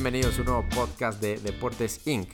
bienvenidos 0.00 0.38
a 0.38 0.42
un 0.42 0.46
nuevo 0.46 0.64
podcast 0.72 1.20
de 1.20 1.38
Deportes 1.38 2.06
Inc. 2.06 2.30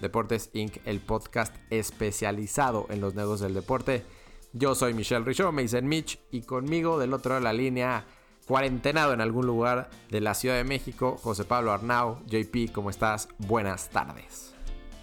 Deportes 0.00 0.50
Inc., 0.52 0.76
el 0.84 1.00
podcast 1.00 1.52
especializado 1.68 2.86
en 2.90 3.00
los 3.00 3.16
negocios 3.16 3.40
del 3.40 3.54
deporte. 3.54 4.04
Yo 4.52 4.76
soy 4.76 4.94
Michelle 4.94 5.24
Richaud, 5.24 5.52
me 5.52 5.62
dicen 5.62 5.88
Mitch, 5.88 6.20
y 6.30 6.42
conmigo 6.42 6.96
del 6.96 7.12
otro 7.12 7.30
lado 7.30 7.40
de 7.40 7.44
la 7.44 7.52
línea, 7.52 8.04
cuarentenado 8.46 9.14
en 9.14 9.20
algún 9.20 9.46
lugar 9.46 9.90
de 10.10 10.20
la 10.20 10.34
Ciudad 10.34 10.54
de 10.54 10.62
México, 10.62 11.18
José 11.20 11.44
Pablo 11.44 11.72
Arnau. 11.72 12.24
JP, 12.26 12.72
¿cómo 12.72 12.88
estás? 12.88 13.28
Buenas 13.38 13.90
tardes. 13.90 14.54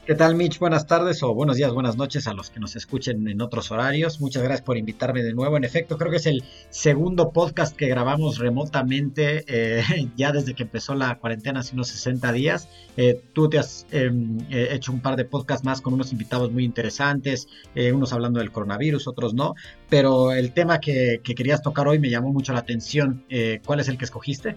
¿Qué 0.06 0.14
tal, 0.14 0.36
Mitch? 0.36 0.60
Buenas 0.60 0.86
tardes 0.86 1.24
o 1.24 1.34
buenos 1.34 1.58
días, 1.58 1.74
buenas 1.74 1.98
noches 1.98 2.28
a 2.28 2.34
los 2.36 2.52
que 2.52 2.60
nos 2.60 2.76
escuchen 2.76 3.28
en 3.28 3.42
otros 3.42 3.72
horarios. 3.72 4.22
Muchas 4.22 4.44
gracias 4.44 4.64
por 4.64 4.78
invitarme 4.78 5.24
de 5.24 5.34
nuevo. 5.34 5.58
En 5.58 5.64
efecto, 5.64 5.98
creo 5.98 6.12
que 6.12 6.18
es 6.18 6.28
el 6.28 6.44
segundo 6.70 7.32
podcast 7.32 7.76
que 7.76 7.88
grabamos 7.88 8.38
remotamente 8.38 9.44
eh, 9.48 9.84
ya 10.16 10.32
desde 10.32 10.54
que 10.54 10.62
empezó 10.62 10.94
la 10.94 11.18
cuarentena 11.18 11.62
hace 11.62 11.74
unos 11.74 11.88
60 11.88 12.32
días. 12.34 12.70
Eh, 12.98 13.20
tú 13.34 13.50
te 13.50 13.58
has 13.58 13.88
em, 13.90 14.38
eh, 14.52 14.68
hecho 14.74 14.92
un 14.92 15.00
par 15.00 15.16
de 15.16 15.26
podcasts 15.26 15.66
más 15.66 15.82
con 15.82 15.96
unos 15.96 16.12
invitados 16.12 16.52
muy 16.52 16.66
interesantes, 16.66 17.48
unos 17.76 18.14
hablando 18.14 18.40
del 18.40 18.52
coronavirus, 18.52 19.08
otros 19.08 19.34
no. 19.34 19.56
Pero 19.90 20.34
el 20.34 20.54
tema 20.54 20.80
que, 20.80 21.20
que 21.24 21.34
querías 21.34 21.64
tocar 21.64 21.88
hoy 21.88 21.98
me 21.98 22.12
llamó 22.12 22.32
mucho 22.32 22.54
la 22.54 22.60
atención. 22.60 23.26
¿Cuál 23.66 23.80
es 23.80 23.88
el 23.88 23.98
que 23.98 24.06
escogiste? 24.06 24.56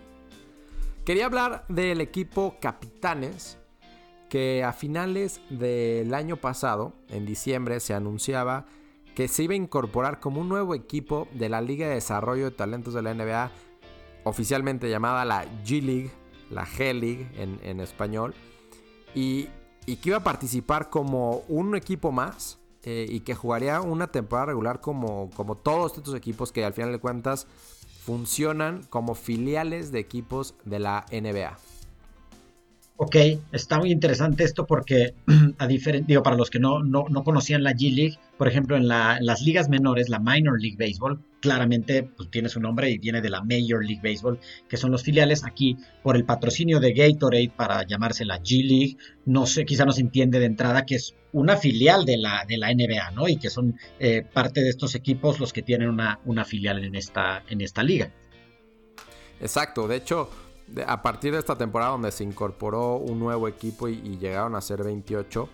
Quería 1.07 1.25
hablar 1.25 1.65
del 1.71 2.03
equipo 2.03 2.59
Capitanes 2.61 3.58
que 4.29 4.65
a 4.65 4.73
finales 4.73 5.41
del 5.51 6.15
año 6.15 6.37
pasado, 6.37 6.93
en 7.09 7.27
diciembre, 7.27 7.81
se 7.81 7.95
anunciaba 7.95 8.67
que 9.15 9.27
se 9.27 9.43
iba 9.43 9.55
a 9.55 9.57
incorporar 9.57 10.21
como 10.21 10.41
un 10.41 10.49
nuevo 10.49 10.75
equipo 10.75 11.27
de 11.33 11.49
la 11.49 11.61
Liga 11.61 11.89
de 11.89 11.95
Desarrollo 11.95 12.45
de 12.45 12.51
Talentos 12.53 12.95
de 12.95 13.03
la 13.03 13.15
NBA, 13.15 13.51
oficialmente 14.25 14.89
llamada 14.89 15.25
la 15.25 15.45
G-League, 15.65 16.13
la 16.51 16.65
G-League 16.65 17.29
en, 17.37 17.81
español, 17.81 18.35
y, 19.15 19.49
que 19.87 20.11
iba 20.11 20.19
a 20.19 20.25
participar 20.25 20.89
como 20.91 21.43
un 21.49 21.75
equipo 21.75 22.13
más 22.13 22.59
eh, 22.85 23.07
y 23.09 23.21
que 23.21 23.35
jugaría 23.35 23.81
una 23.81 24.07
temporada 24.07 24.47
regular 24.47 24.81
como, 24.81 25.31
como 25.35 25.57
todos 25.57 25.97
estos 25.97 26.15
equipos 26.15 26.53
que 26.53 26.65
al 26.65 26.75
final 26.75 26.93
de 26.93 26.99
cuentas 26.99 27.49
funcionan 28.05 28.85
como 28.85 29.15
filiales 29.15 29.91
de 29.91 29.99
equipos 29.99 30.55
de 30.65 30.79
la 30.79 31.07
NBA. 31.11 31.59
Ok, 33.01 33.15
está 33.53 33.79
muy 33.79 33.93
interesante 33.93 34.43
esto 34.43 34.67
porque, 34.67 35.15
a 35.59 35.69
digo, 35.69 36.23
para 36.25 36.35
los 36.35 36.51
que 36.51 36.59
no, 36.59 36.83
no, 36.83 37.05
conocían 37.23 37.63
la 37.63 37.73
G-League, 37.73 38.19
por 38.37 38.49
ejemplo, 38.49 38.77
en, 38.77 38.89
las 38.89 39.41
ligas 39.41 39.69
menores, 39.69 40.09
la 40.09 40.19
Minor 40.19 40.61
League 40.61 40.77
Baseball, 40.77 41.23
claramente 41.41 42.03
pues, 42.03 42.29
tiene 42.29 42.49
su 42.49 42.59
nombre 42.59 42.91
y 42.91 42.99
viene 42.99 43.21
de 43.21 43.31
la 43.31 43.41
Major 43.41 43.85
League 43.85 44.01
Baseball, 44.03 44.41
que 44.69 44.77
son 44.77 44.91
los 44.91 45.05
filiales. 45.05 45.45
Aquí, 45.45 45.77
por 46.03 46.17
el 46.17 46.25
patrocinio 46.25 46.81
de 46.81 46.93
Gatorade 46.93 47.53
para 47.55 47.87
llamarse 47.87 48.25
la 48.25 48.43
G-League, 48.43 48.97
no 49.27 49.47
sé, 49.47 49.65
quizá 49.65 49.85
no 49.85 49.93
se 49.93 50.01
entiende 50.01 50.41
de 50.41 50.47
entrada 50.47 50.85
que 50.85 50.97
es 50.97 51.15
una 51.31 51.57
filial 51.57 52.05
de 52.05 52.17
la, 52.17 52.45
de 52.49 52.59
la 52.59 52.75
NBA, 52.75 53.13
¿no? 53.13 53.29
Y 53.29 53.37
que 53.37 53.49
son 53.49 53.79
eh, 54.01 54.25
parte 54.33 54.61
de 54.61 54.71
estos 54.71 54.97
equipos 54.97 55.39
los 55.39 55.53
que 55.53 55.63
tienen 55.63 55.89
una, 55.89 56.19
una 56.25 56.45
filial 56.45 56.83
en 56.83 56.97
esta, 56.97 57.45
en 57.49 57.61
esta 57.61 57.85
liga. 57.85 58.13
Exacto, 59.41 59.87
de 59.87 59.95
hecho 59.95 60.48
a 60.87 61.03
partir 61.03 61.33
de 61.33 61.39
esta 61.39 61.57
temporada 61.57 61.93
donde 61.93 62.13
se 62.13 62.25
incorporó 62.25 62.97
un 62.97 63.19
nuevo 63.19 63.49
equipo 63.49 63.89
y, 63.89 64.19
llegaron 64.19 64.55
a 64.55 64.61
ser 64.61 64.83
28, 64.83 65.49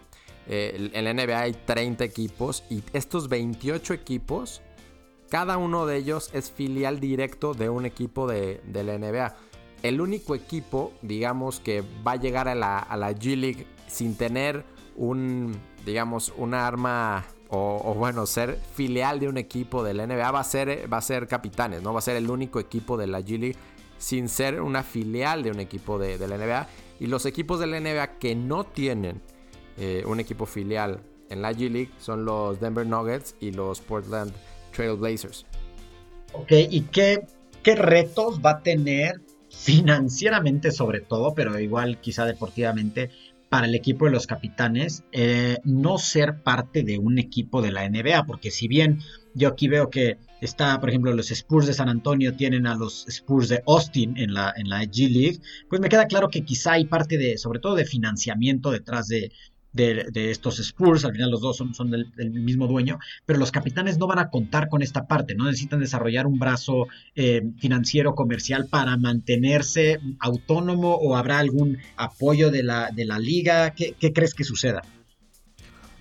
eh, 0.47 0.91
en 0.93 1.05
la 1.05 1.15
NBA 1.15 1.41
hay 1.41 1.53
30 1.53 2.05
equipos 2.05 2.65
y 2.69 2.83
estos 2.93 3.29
28 3.29 3.95
equipos, 3.95 4.63
cada 5.31 5.57
uno 5.57 5.87
de 5.87 5.97
ellos 5.97 6.31
es 6.33 6.51
filial 6.51 7.01
directo 7.01 7.55
de 7.55 7.69
un 7.69 7.87
equipo 7.87 8.27
de, 8.27 8.61
la 8.73 8.99
NBA. 8.99 9.35
El 9.83 10.01
único 10.01 10.35
equipo, 10.35 10.93
digamos, 11.03 11.61
que 11.61 11.83
va 12.07 12.13
a 12.13 12.17
llegar 12.17 12.49
a 12.49 12.55
la, 12.55 12.87
G 13.13 13.37
League 13.37 13.67
sin 13.87 14.17
tener 14.17 14.65
un, 14.97 15.57
digamos, 15.85 16.33
un 16.37 16.55
arma 16.55 17.25
o, 17.49 17.95
bueno, 17.95 18.27
ser 18.27 18.59
filial 18.75 19.21
de 19.21 19.29
un 19.29 19.37
equipo 19.37 19.85
de 19.85 19.95
la 19.95 20.07
NBA 20.07 20.31
va 20.31 20.41
a 20.41 20.45
ser, 20.45 20.93
va 20.93 20.97
a 20.97 21.03
ser 21.03 21.29
Capitanes, 21.29 21.83
¿no? 21.83 21.93
Va 21.93 21.99
a 21.99 22.03
ser 22.03 22.17
el 22.17 22.29
único 22.29 22.59
equipo 22.59 22.97
de 22.97 23.07
la 23.07 23.21
G 23.21 23.39
League 23.39 23.57
sin 24.05 24.29
ser 24.29 24.61
una 24.61 24.83
filial 24.83 25.43
de 25.43 25.51
un 25.51 25.61
equipo 25.61 25.99
de, 25.99 26.19
la 26.19 26.37
NBA. 26.37 26.69
Y 27.01 27.07
los 27.07 27.25
equipos 27.25 27.59
de 27.59 27.67
la 27.67 27.81
NBA 27.81 28.19
que 28.19 28.35
no 28.35 28.65
tienen 28.65 29.23
eh, 29.79 30.05
un 30.07 30.21
equipo 30.21 30.45
filial 30.45 31.01
en 31.31 31.41
la 31.41 31.53
G 31.53 31.71
League 31.71 31.91
son 31.99 32.27
los 32.27 32.61
Denver 32.61 32.87
Nuggets 32.87 33.35
y 33.41 33.53
los 33.53 33.81
Portland 33.81 34.31
Trail 34.77 34.99
Blazers. 34.99 35.47
Ok, 36.35 36.53
¿y 36.53 36.83
qué, 36.83 37.27
qué 37.63 37.77
retos 37.77 38.43
va 38.45 38.51
a 38.51 38.63
tener 38.63 39.23
financieramente 39.49 40.71
sobre 40.71 41.01
todo, 41.01 41.33
pero 41.35 41.59
igual 41.59 41.99
quizá 41.99 42.27
deportivamente, 42.27 43.09
para 43.49 43.67
el 43.67 43.75
equipo 43.75 44.05
de 44.05 44.11
los 44.11 44.27
capitanes 44.27 45.05
eh, 45.13 45.59
no 45.65 45.97
ser 45.97 46.43
parte 46.43 46.83
de 46.83 46.99
un 46.99 47.19
equipo 47.19 47.63
de 47.63 47.73
la 47.73 47.89
NBA, 47.89 48.27
porque 48.27 48.51
si 48.51 48.69
bien 48.69 48.99
yo 49.33 49.49
aquí 49.49 49.69
veo 49.69 49.89
que 49.89 50.19
está, 50.47 50.81
por 50.81 50.89
ejemplo, 50.89 51.13
los 51.15 51.31
Spurs 51.31 51.67
de 51.67 51.75
San 51.75 51.89
Antonio 51.89 52.35
tienen 52.35 52.67
a 52.67 52.75
los 52.75 53.07
Spurs 53.09 53.49
de 53.49 53.63
Austin 53.67 54.17
en 54.17 54.35
la, 54.35 54.53
en 54.57 54.69
la 54.69 54.83
G 54.85 55.11
League, 55.11 55.41
pues 55.69 55.81
me 55.81 55.89
queda 55.89 56.07
claro 56.07 56.29
que 56.29 56.45
quizá 56.45 56.73
hay 56.73 56.87
parte 56.87 57.19
de, 57.19 57.39
sobre 57.39 57.61
todo 57.61 57.75
de 57.75 57.85
financiamiento 57.85 58.71
detrás 58.71 59.09
de, 59.09 59.33
de, 59.75 60.31
estos 60.31 60.61
Spurs, 60.61 61.05
al 61.05 61.13
final 61.13 61.31
los 61.31 61.41
dos 61.41 61.57
son, 61.57 61.75
son 61.75 61.91
del, 61.91 62.07
mismo 62.31 62.67
dueño, 62.67 62.99
pero 63.27 63.39
los 63.39 63.51
capitanes 63.51 63.99
no 63.99 64.07
van 64.07 64.21
a 64.21 64.31
contar 64.31 64.69
con 64.69 64.83
esta 64.83 65.07
parte, 65.07 65.35
no 65.35 65.45
necesitan 65.47 65.81
desarrollar 65.81 66.27
un 66.27 66.39
brazo 66.39 66.87
eh, 67.17 67.43
financiero 67.59 68.15
comercial 68.15 68.69
para 68.71 68.97
mantenerse 68.97 70.01
autónomo 70.21 70.95
o 70.95 71.17
habrá 71.17 71.41
algún 71.41 71.79
apoyo 71.97 72.51
de 72.51 72.63
la, 72.63 72.91
de 72.95 73.05
la 73.05 73.19
liga, 73.19 73.75
¿Qué, 73.75 73.95
crees 74.13 74.35
que 74.35 74.45
suceda? 74.45 74.83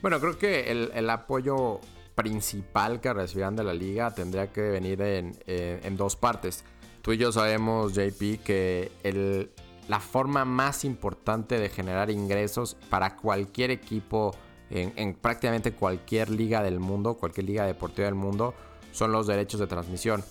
Bueno, 0.02 0.20
creo 0.20 0.38
que 0.38 0.70
el, 0.70 1.10
apoyo 1.10 1.80
principal 2.16 3.02
que 3.02 3.14
recibirán 3.14 3.56
de 3.56 3.64
la 3.64 3.74
liga 3.74 4.14
tendría 4.14 4.52
que 4.52 4.62
venir 4.62 5.02
en, 5.02 5.38
eh, 5.48 5.80
en 5.84 5.98
dos 5.98 6.16
partes. 6.16 6.64
Tú 7.02 7.12
y 7.12 7.18
yo 7.18 7.32
sabemos, 7.32 7.94
JP, 7.94 8.44
que 8.44 8.92
el, 9.04 9.52
la 9.88 10.00
forma 10.00 10.46
más 10.46 10.86
importante 10.86 11.60
de 11.60 11.70
generar 11.70 12.10
ingresos 12.10 12.78
para 12.90 13.16
cualquier 13.18 13.72
equipo 13.72 14.34
en, 14.70 15.14
prácticamente 15.14 15.74
cualquier 15.74 16.30
liga 16.30 16.64
del 16.64 16.80
mundo, 16.80 17.16
cualquier 17.16 17.46
liga 17.46 17.66
deportiva 17.66 18.06
del 18.06 18.16
mundo, 18.16 18.54
son 18.92 19.12
los 19.12 19.28
derechos 19.28 19.60
de 19.60 19.68
transmisión. 19.68 20.24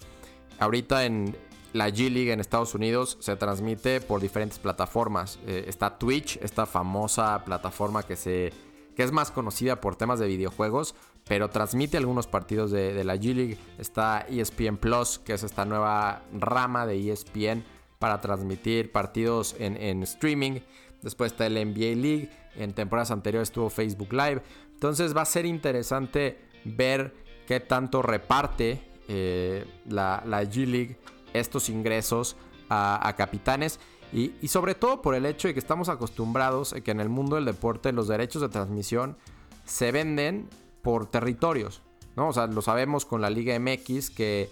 Ahorita 0.59 1.05
en 1.05 1.37
la 1.73 1.89
G 1.89 2.11
League 2.11 2.33
en 2.33 2.41
Estados 2.41 2.75
Unidos 2.75 3.19
se 3.21 3.37
transmite 3.37 4.01
por 4.01 4.21
diferentes 4.21 4.59
plataformas. 4.59 5.39
Eh, 5.47 5.65
está 5.69 5.97
Twitch, 5.99 6.39
esta 6.43 6.67
famosa 6.67 7.45
plataforma 7.45 8.03
que, 8.03 8.17
se, 8.17 8.53
que 8.97 9.03
es 9.05 9.13
más 9.13 9.31
conocida 9.31 9.81
por 9.81 9.97
temas 9.97 10.19
de 10.19 10.27
videojuegos, 10.27 10.95
pero 11.27 11.51
transmite 11.51 11.97
algunos 11.97 12.27
partidos 12.27 12.71
de, 12.71 13.05
la 13.05 13.17
G 13.17 13.35
League. 13.35 13.59
Está 13.79 14.27
ESPN 14.29 14.77
Plus, 14.77 15.19
que 15.19 15.35
es 15.35 15.43
esta 15.43 15.65
nueva 15.65 16.23
rama 16.33 16.87
de 16.87 17.13
ESPN 17.13 17.65
para 17.99 18.21
transmitir 18.21 18.91
partidos 18.91 19.55
en, 19.59 20.03
streaming. 20.03 20.61
Después 21.03 21.33
está 21.33 21.47
el 21.47 21.55
NBA 21.55 21.97
League. 21.97 22.31
En 22.57 22.73
temporadas 22.73 23.11
anteriores 23.11 23.49
estuvo 23.49 23.71
Facebook 23.71 24.13
Live. 24.13 24.43
Entonces 24.75 25.17
va 25.17 25.23
a 25.23 25.27
ser 25.27 25.47
interesante 25.47 26.39
ver 26.65 27.15
qué 27.47 27.61
tanto 27.61 28.03
reparte 28.03 28.83
eh, 29.09 29.65
la, 29.89 30.23
G 30.25 30.67
League 30.67 30.99
estos 31.33 31.69
ingresos 31.69 32.37
a, 32.69 33.15
capitanes. 33.17 33.79
Y, 34.13 34.33
sobre 34.49 34.75
todo 34.75 35.01
por 35.01 35.15
el 35.15 35.25
hecho 35.25 35.49
de 35.49 35.55
que 35.55 35.61
estamos 35.61 35.89
acostumbrados 35.89 36.75
a 36.75 36.81
que 36.81 36.91
en 36.91 37.01
el 37.01 37.09
mundo 37.09 37.37
del 37.37 37.47
deporte 37.47 37.93
los 37.93 38.09
derechos 38.09 38.43
de 38.43 38.49
transmisión 38.49 39.17
se 39.65 39.93
venden 39.93 40.49
por 40.83 41.11
territorios. 41.11 41.83
¿no? 42.17 42.29
O 42.29 42.33
sea, 42.33 42.47
lo 42.47 42.63
sabemos 42.63 43.05
con 43.05 43.21
la 43.21 43.31
Liga 43.31 43.59
MX 43.59 44.11
que 44.11 44.49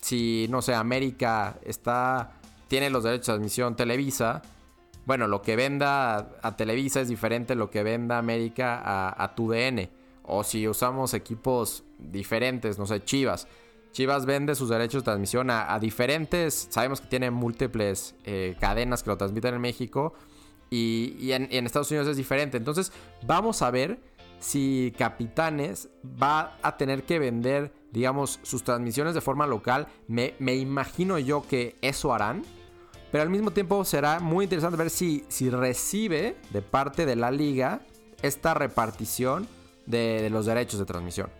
si, 0.00 0.46
no 0.50 0.62
sé, 0.62 0.74
América 0.74 1.58
está 1.64 2.32
tiene 2.68 2.90
los 2.90 3.04
derechos 3.04 3.26
de 3.26 3.32
transmisión 3.32 3.76
Televisa, 3.76 4.42
bueno, 5.06 5.28
lo 5.28 5.42
que 5.42 5.54
venda 5.54 6.30
a 6.42 6.56
Televisa 6.56 7.00
es 7.00 7.08
diferente 7.08 7.52
a 7.52 7.56
lo 7.56 7.70
que 7.70 7.82
venda 7.82 8.18
América 8.18 8.80
a, 8.82 9.22
a 9.22 9.34
tu 9.34 9.50
DN. 9.50 9.90
O 10.22 10.42
si 10.42 10.66
usamos 10.66 11.12
equipos 11.12 11.84
diferentes, 11.98 12.78
no 12.78 12.86
sé, 12.86 13.04
Chivas. 13.04 13.46
Chivas 13.94 14.26
vende 14.26 14.56
sus 14.56 14.70
derechos 14.70 15.02
de 15.02 15.04
transmisión 15.04 15.50
a, 15.50 15.78
diferentes, 15.78 16.66
sabemos 16.68 17.00
que 17.00 17.06
tiene 17.06 17.30
múltiples 17.30 18.16
eh, 18.24 18.56
cadenas 18.58 19.04
que 19.04 19.10
lo 19.10 19.16
transmiten 19.16 19.54
en 19.54 19.60
México 19.60 20.14
y, 20.68 21.30
en, 21.30 21.64
Estados 21.64 21.92
Unidos 21.92 22.08
es 22.08 22.16
diferente. 22.16 22.56
Entonces 22.56 22.90
vamos 23.24 23.62
a 23.62 23.70
ver 23.70 24.00
si 24.44 24.92
Capitanes 24.98 25.88
va 26.04 26.58
a 26.62 26.76
tener 26.76 27.04
que 27.04 27.18
vender, 27.18 27.72
digamos, 27.92 28.38
sus 28.42 28.62
transmisiones 28.62 29.14
de 29.14 29.22
forma 29.22 29.46
local. 29.46 29.86
Me, 30.06 30.34
imagino 30.38 31.18
yo 31.18 31.46
que 31.48 31.76
eso 31.80 32.12
harán 32.12 32.42
pero 33.10 33.22
al 33.22 33.30
mismo 33.30 33.52
tiempo 33.52 33.84
será 33.84 34.18
muy 34.18 34.42
interesante 34.42 34.76
ver 34.76 34.90
si, 34.90 35.24
si 35.28 35.48
recibe 35.48 36.36
de 36.50 36.62
parte 36.62 37.06
de 37.06 37.14
la 37.14 37.30
liga 37.30 37.80
esta 38.22 38.54
repartición 38.54 39.46
de, 39.86 40.28
los 40.30 40.46
derechos 40.46 40.80
de 40.80 40.84
transmisión. 40.84 41.30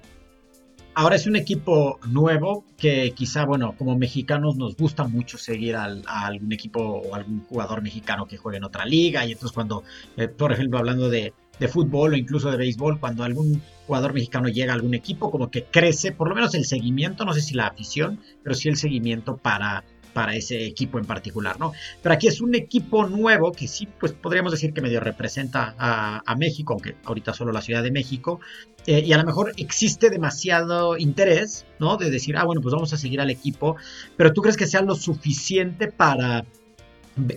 Ahora 0.95 1.17
es 1.17 1.27
un 1.27 1.35
equipo 1.35 1.99
nuevo 2.07 2.65
que 2.79 3.11
quizá, 3.11 3.45
bueno, 3.45 3.75
como 3.77 3.99
mexicanos 3.99 4.57
nos 4.57 4.77
gusta 4.77 5.03
mucho 5.03 5.37
seguir 5.37 5.75
a 5.75 5.87
algún 6.07 6.53
equipo 6.53 6.81
o 6.81 7.17
algún 7.17 7.41
jugador 7.41 7.83
mexicano 7.83 8.29
que 8.29 8.37
juegue 8.37 8.59
en 8.59 8.65
otra 8.65 8.87
liga. 8.87 9.27
Y 9.27 9.33
entonces 9.33 9.53
cuando, 9.53 9.83
eh, 10.17 10.29
por 10.29 10.53
ejemplo, 10.53 10.79
hablando 10.79 11.09
de, 11.11 11.35
de, 11.59 11.69
fútbol 11.69 12.13
o 12.13 12.17
incluso 12.17 12.51
de 12.51 12.57
béisbol, 12.57 13.01
cuando 13.01 13.25
algún 13.25 13.63
jugador 13.87 14.15
mexicano 14.15 14.49
llega 14.49 14.73
a 14.73 14.77
algún 14.77 14.95
equipo, 14.95 15.31
como 15.31 15.51
que 15.51 15.65
crece, 15.65 16.13
por 16.13 16.29
lo 16.29 16.35
menos 16.35 16.55
el 16.55 16.65
seguimiento, 16.65 17.25
no 17.25 17.33
sé 17.33 17.41
si 17.41 17.55
la 17.55 17.67
afición, 17.67 18.21
pero 18.43 18.55
sí 18.55 18.69
el 18.69 18.77
seguimiento 18.77 19.37
para 19.37 19.85
para 20.15 20.35
ese 20.35 20.65
equipo 20.65 20.99
en 20.99 21.05
particular, 21.05 21.61
¿no? 21.61 21.73
Pero 22.03 22.15
aquí 22.15 22.29
es 22.29 22.41
un 22.41 22.55
equipo 22.55 23.07
nuevo 23.07 23.53
que 23.53 23.69
sí, 23.69 23.87
pues 24.01 24.13
podríamos 24.13 24.53
decir 24.53 24.73
que 24.73 24.81
medio 24.81 25.01
representa 25.01 25.75
a, 25.77 26.35
México, 26.37 26.73
aunque 26.73 26.97
ahorita 27.05 27.35
solo 27.35 27.53
la 27.53 27.61
Ciudad 27.61 27.83
de 27.83 27.91
México, 27.91 28.41
eh, 28.87 29.03
y 29.05 29.13
a 29.13 29.19
lo 29.19 29.25
mejor 29.25 29.53
existe 29.57 30.09
demasiado 30.09 30.97
interés, 30.97 31.67
¿no? 31.79 31.97
De 31.97 32.11
decir, 32.11 32.37
ah, 32.37 32.45
bueno, 32.45 32.63
pues 32.63 32.73
vamos 32.73 32.93
a 32.93 32.97
seguir 32.97 33.21
al 33.21 33.31
equipo, 33.31 33.77
pero 34.17 34.33
tú 34.33 34.41
crees 34.41 34.57
que 34.57 34.67
sea 34.67 34.83
lo 34.83 34.95
suficiente 34.95 35.89
para, 35.89 36.45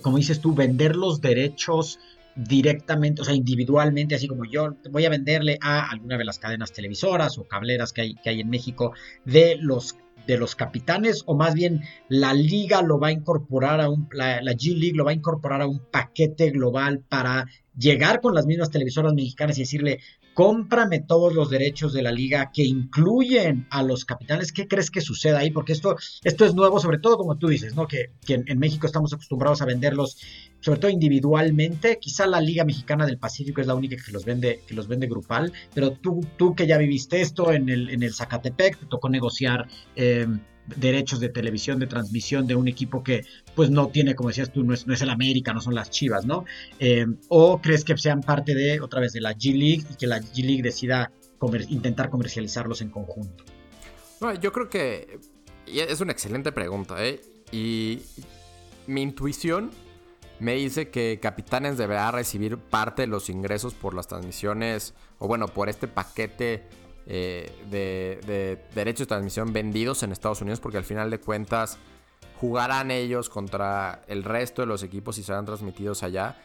como 0.02 0.18
dices 0.18 0.40
tú, 0.40 0.54
vender 0.54 0.96
los 0.96 1.20
derechos 1.20 2.00
directamente, 2.38 3.22
o 3.22 3.26
sea, 3.26 3.34
individualmente, 3.34 4.16
así 4.16 4.28
como 4.28 4.46
yo 4.46 4.76
voy 4.92 5.06
a 5.06 5.10
venderle 5.10 5.58
a 5.62 5.90
alguna 5.90 6.18
de 6.18 6.26
las 6.26 6.38
cadenas 6.38 6.72
televisoras 6.72 7.38
o 7.38 7.48
cableras 7.48 7.94
que 7.94 8.02
hay, 8.02 8.16
que 8.16 8.30
hay 8.30 8.42
en 8.42 8.50
México 8.50 8.94
de 9.26 9.58
los 9.60 9.98
de 10.28 10.38
los 10.38 10.56
capitanes 10.56 11.24
o 11.26 11.36
más 11.36 11.54
bien 11.54 11.84
la 12.10 12.34
liga 12.34 12.82
lo 12.82 13.00
va 13.00 13.08
a 13.08 13.12
incorporar 13.12 13.80
a 13.80 13.90
un 13.90 14.10
la, 14.12 14.42
G 14.42 14.78
League 14.78 14.98
lo 14.98 15.06
va 15.06 15.12
a 15.12 15.14
incorporar 15.14 15.62
a 15.62 15.68
un 15.68 15.80
paquete 15.80 16.52
global 16.52 17.00
para 17.00 17.46
llegar 17.78 18.22
con 18.22 18.34
las 18.34 18.46
mismas 18.46 18.72
televisoras 18.72 19.14
mexicanas 19.14 19.58
y 19.58 19.62
decirle 19.62 20.00
cómprame 20.38 21.00
todos 21.00 21.34
los 21.34 21.50
derechos 21.50 21.94
de 21.94 22.04
la 22.04 22.12
liga 22.12 22.52
que 22.54 22.64
incluyen 22.64 23.66
a 23.72 23.82
los 23.82 24.06
capitanes. 24.06 24.52
¿Qué 24.52 24.68
crees 24.68 24.92
que 24.92 25.02
suceda 25.02 25.40
ahí? 25.40 25.50
Porque 25.50 25.74
esto, 25.74 25.96
esto 26.24 26.46
es 26.46 26.54
nuevo, 26.54 26.80
sobre 26.80 27.00
todo 27.00 27.18
como 27.18 27.40
tú 27.40 27.48
dices, 27.48 27.76
¿no? 27.76 27.88
Que, 27.88 28.12
en, 28.28 28.60
México 28.60 28.86
estamos 28.86 29.12
acostumbrados 29.12 29.64
a 29.64 29.66
venderlos, 29.66 30.18
sobre 30.60 30.80
todo 30.80 30.92
individualmente. 30.92 31.98
Quizá 32.00 32.28
la 32.28 32.40
Liga 32.40 32.66
Mexicana 32.66 33.08
del 33.08 33.18
Pacífico 33.18 33.62
es 33.62 33.68
la 33.68 33.74
única 33.74 33.96
que 33.96 34.12
los 34.12 34.26
vende, 34.26 34.62
que 34.68 34.76
los 34.76 34.88
vende 34.88 35.08
grupal. 35.08 35.52
Pero 35.74 35.94
tú, 35.94 36.22
tú 36.38 36.54
que 36.54 36.68
ya 36.68 36.78
viviste 36.78 37.20
esto 37.20 37.52
en 37.52 37.70
el, 37.70 37.90
en 37.90 38.04
el 38.04 38.14
Zacatepec, 38.14 38.78
te 38.78 38.86
tocó 38.86 39.10
negociar. 39.10 39.68
Eh, 39.96 40.28
derechos 40.76 41.20
de 41.20 41.30
televisión, 41.30 41.80
de 41.80 41.88
transmisión 41.88 42.46
de 42.48 42.56
un 42.56 42.68
equipo 42.68 43.04
que 43.04 43.26
pues 43.56 43.70
no 43.70 43.88
tiene, 43.88 44.16
como 44.16 44.30
decías 44.30 44.52
tú, 44.52 44.64
no 44.64 44.74
es, 44.74 44.86
no 44.86 44.94
es 44.94 45.02
el 45.02 45.10
América, 45.10 45.54
no 45.54 45.62
son 45.62 45.76
las 45.76 45.90
Chivas, 45.90 46.26
¿no? 46.26 46.46
Eh, 46.80 47.06
¿O 47.30 47.62
crees 47.62 47.84
que 47.84 47.98
sean 47.98 48.22
parte 48.22 48.54
de, 48.54 48.82
otra 48.82 49.00
vez, 49.00 49.14
de 49.14 49.22
la 49.22 49.34
G 49.34 49.54
League 49.54 49.84
y 49.90 49.96
que 49.96 50.08
la 50.08 50.20
G 50.20 50.44
League 50.44 50.62
decida 50.62 51.12
intentar 51.70 52.10
comercializarlos 52.10 52.82
en 52.82 52.90
conjunto? 52.90 53.44
Bueno, 54.20 54.40
yo 54.40 54.52
creo 54.52 54.70
que 54.70 55.20
es 55.66 56.02
una 56.02 56.12
excelente 56.12 56.52
pregunta, 56.52 57.06
¿eh? 57.06 57.22
Y 57.52 58.00
mi 58.88 59.02
intuición 59.02 59.72
me 60.40 60.56
dice 60.56 60.90
que 60.90 61.20
Capitanes 61.22 61.78
deberá 61.78 62.12
recibir 62.12 62.58
parte 62.58 63.04
de 63.04 63.08
los 63.08 63.30
ingresos 63.30 63.74
por 63.74 63.94
las 63.94 64.08
transmisiones, 64.08 64.94
o 65.20 65.28
bueno, 65.28 65.48
por 65.48 65.70
este 65.70 65.88
paquete 65.88 66.64
eh, 67.10 67.50
de, 67.70 68.60
derechos 68.76 69.00
de 69.00 69.06
transmisión 69.06 69.54
vendidos 69.54 70.04
en 70.04 70.12
Estados 70.12 70.42
Unidos, 70.42 70.60
porque 70.60 70.78
al 70.78 70.84
final 70.84 71.10
de 71.10 71.20
cuentas 71.20 71.78
jugarán 72.40 72.92
ellos 72.92 73.30
contra 73.30 74.02
el 74.08 74.26
resto 74.26 74.62
de 74.62 74.66
los 74.66 74.84
equipos 74.84 75.18
y 75.18 75.24
serán 75.24 75.46
transmitidos 75.46 76.04
allá. 76.04 76.38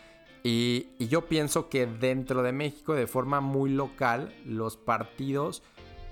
Y, 0.45 0.87
yo 0.99 1.27
pienso 1.27 1.69
que 1.69 1.87
dentro 1.87 2.43
de 2.43 2.53
México, 2.53 2.95
de 2.95 3.07
forma 3.07 3.41
muy 3.41 3.71
local, 3.71 4.35
los 4.45 4.77
partidos 4.77 5.63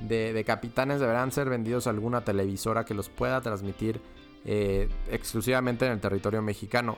de, 0.00 0.42
capitanes 0.44 1.00
deberán 1.00 1.30
ser 1.30 1.48
vendidos 1.48 1.86
a 1.86 1.90
alguna 1.90 2.24
televisora 2.24 2.84
que 2.84 2.94
los 2.94 3.08
pueda 3.08 3.40
transmitir 3.40 4.00
eh, 4.44 4.88
exclusivamente 5.10 5.86
en 5.86 5.92
el 5.92 6.00
territorio 6.00 6.42
mexicano. 6.42 6.96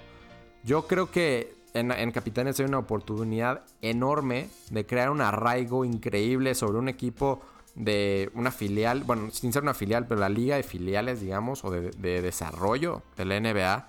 Yo 0.65 0.87
creo 0.87 1.11
que 1.11 1.55
en, 1.75 2.11
Capitanes 2.13 2.61
hay 2.61 2.67
una 2.67 2.79
oportunidad 2.79 3.63
enorme 3.81 4.49
de 4.71 4.85
crear 4.85 5.11
un 5.11 5.21
arraigo 5.21 5.85
increíble 5.85 6.55
sobre 6.55 6.79
un 6.79 6.89
equipo 6.89 7.41
de 7.75 8.31
una 8.35 8.51
filial, 8.51 9.05
bueno, 9.05 9.31
sin 9.31 9.53
ser 9.53 9.63
una 9.63 9.73
filial, 9.73 10.07
pero 10.07 10.21
la 10.21 10.29
liga 10.29 10.57
de 10.57 10.63
filiales, 10.63 11.21
digamos, 11.21 11.65
o 11.65 11.71
de, 11.71 11.91
desarrollo 12.23 13.03
de 13.17 13.25
la 13.25 13.41
NBA, 13.41 13.89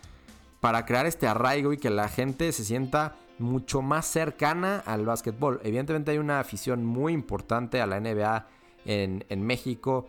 para 0.62 0.85
crear 0.85 1.06
este 1.06 1.27
arraigo 1.27 1.74
y 1.74 1.77
que 1.77 1.89
la 1.89 2.07
gente 2.07 2.51
se 2.53 2.63
sienta 2.63 3.15
mucho 3.38 3.81
más 3.81 4.06
cercana 4.06 4.81
al 4.86 5.06
básquetbol. 5.06 5.59
Evidentemente 5.63 6.12
hay 6.12 6.19
una 6.19 6.39
afición 6.39 6.86
muy 6.86 7.12
importante 7.12 7.81
a 7.81 7.88
la 7.88 8.00
NBA 8.00 8.47
en, 8.86 9.41
México. 9.45 10.07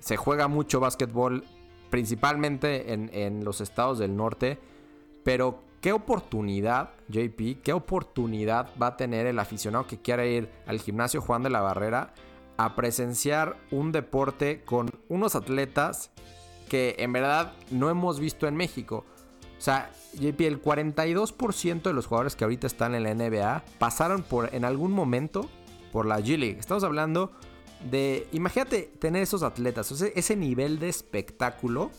Se 0.00 0.16
juega 0.16 0.48
mucho 0.48 0.80
básquetbol, 0.80 1.44
principalmente 1.90 2.92
en, 2.92 3.10
en 3.12 3.44
los 3.44 3.60
estados 3.60 4.00
del 4.00 4.16
norte, 4.16 4.58
pero 5.22 5.62
¿Qué 5.82 5.92
oportunidad, 5.92 6.90
JP, 7.08 7.60
qué 7.64 7.72
oportunidad 7.72 8.68
va 8.80 8.86
a 8.86 8.96
tener 8.96 9.26
el 9.26 9.40
aficionado 9.40 9.88
que 9.88 10.00
quiera 10.00 10.24
ir 10.24 10.48
al 10.68 10.78
gimnasio 10.78 11.20
Juan 11.20 11.42
de 11.42 11.50
la 11.50 11.60
Barrera 11.60 12.14
a 12.56 12.76
presenciar 12.76 13.56
un 13.72 13.90
deporte 13.90 14.62
con 14.64 14.90
unos 15.08 15.34
atletas 15.34 16.12
que 16.68 16.94
en 17.00 17.12
verdad 17.12 17.54
no 17.72 17.90
hemos 17.90 18.20
visto 18.20 18.46
en 18.46 18.54
México? 18.54 19.04
O 19.58 19.60
sea, 19.60 19.90
JP, 20.14 20.40
el 20.42 20.62
42% 20.62 21.82
de 21.82 21.92
los 21.92 22.06
jugadores 22.06 22.36
que 22.36 22.44
ahorita 22.44 22.68
están 22.68 22.94
en 22.94 23.02
la 23.02 23.12
NBA 23.12 23.64
pasaron 23.80 24.22
por 24.22 24.54
en 24.54 24.64
algún 24.64 24.92
momento 24.92 25.50
por 25.90 26.06
la 26.06 26.20
G 26.20 26.38
League. 26.38 26.60
Estamos 26.60 26.84
hablando 26.84 27.32
de, 27.90 28.28
imagínate 28.30 28.82
tener 29.00 29.24
esos 29.24 29.42
atletas, 29.42 29.90
ese 29.90 30.36
nivel 30.36 30.78
de 30.78 30.88
espectáculo 30.88 31.90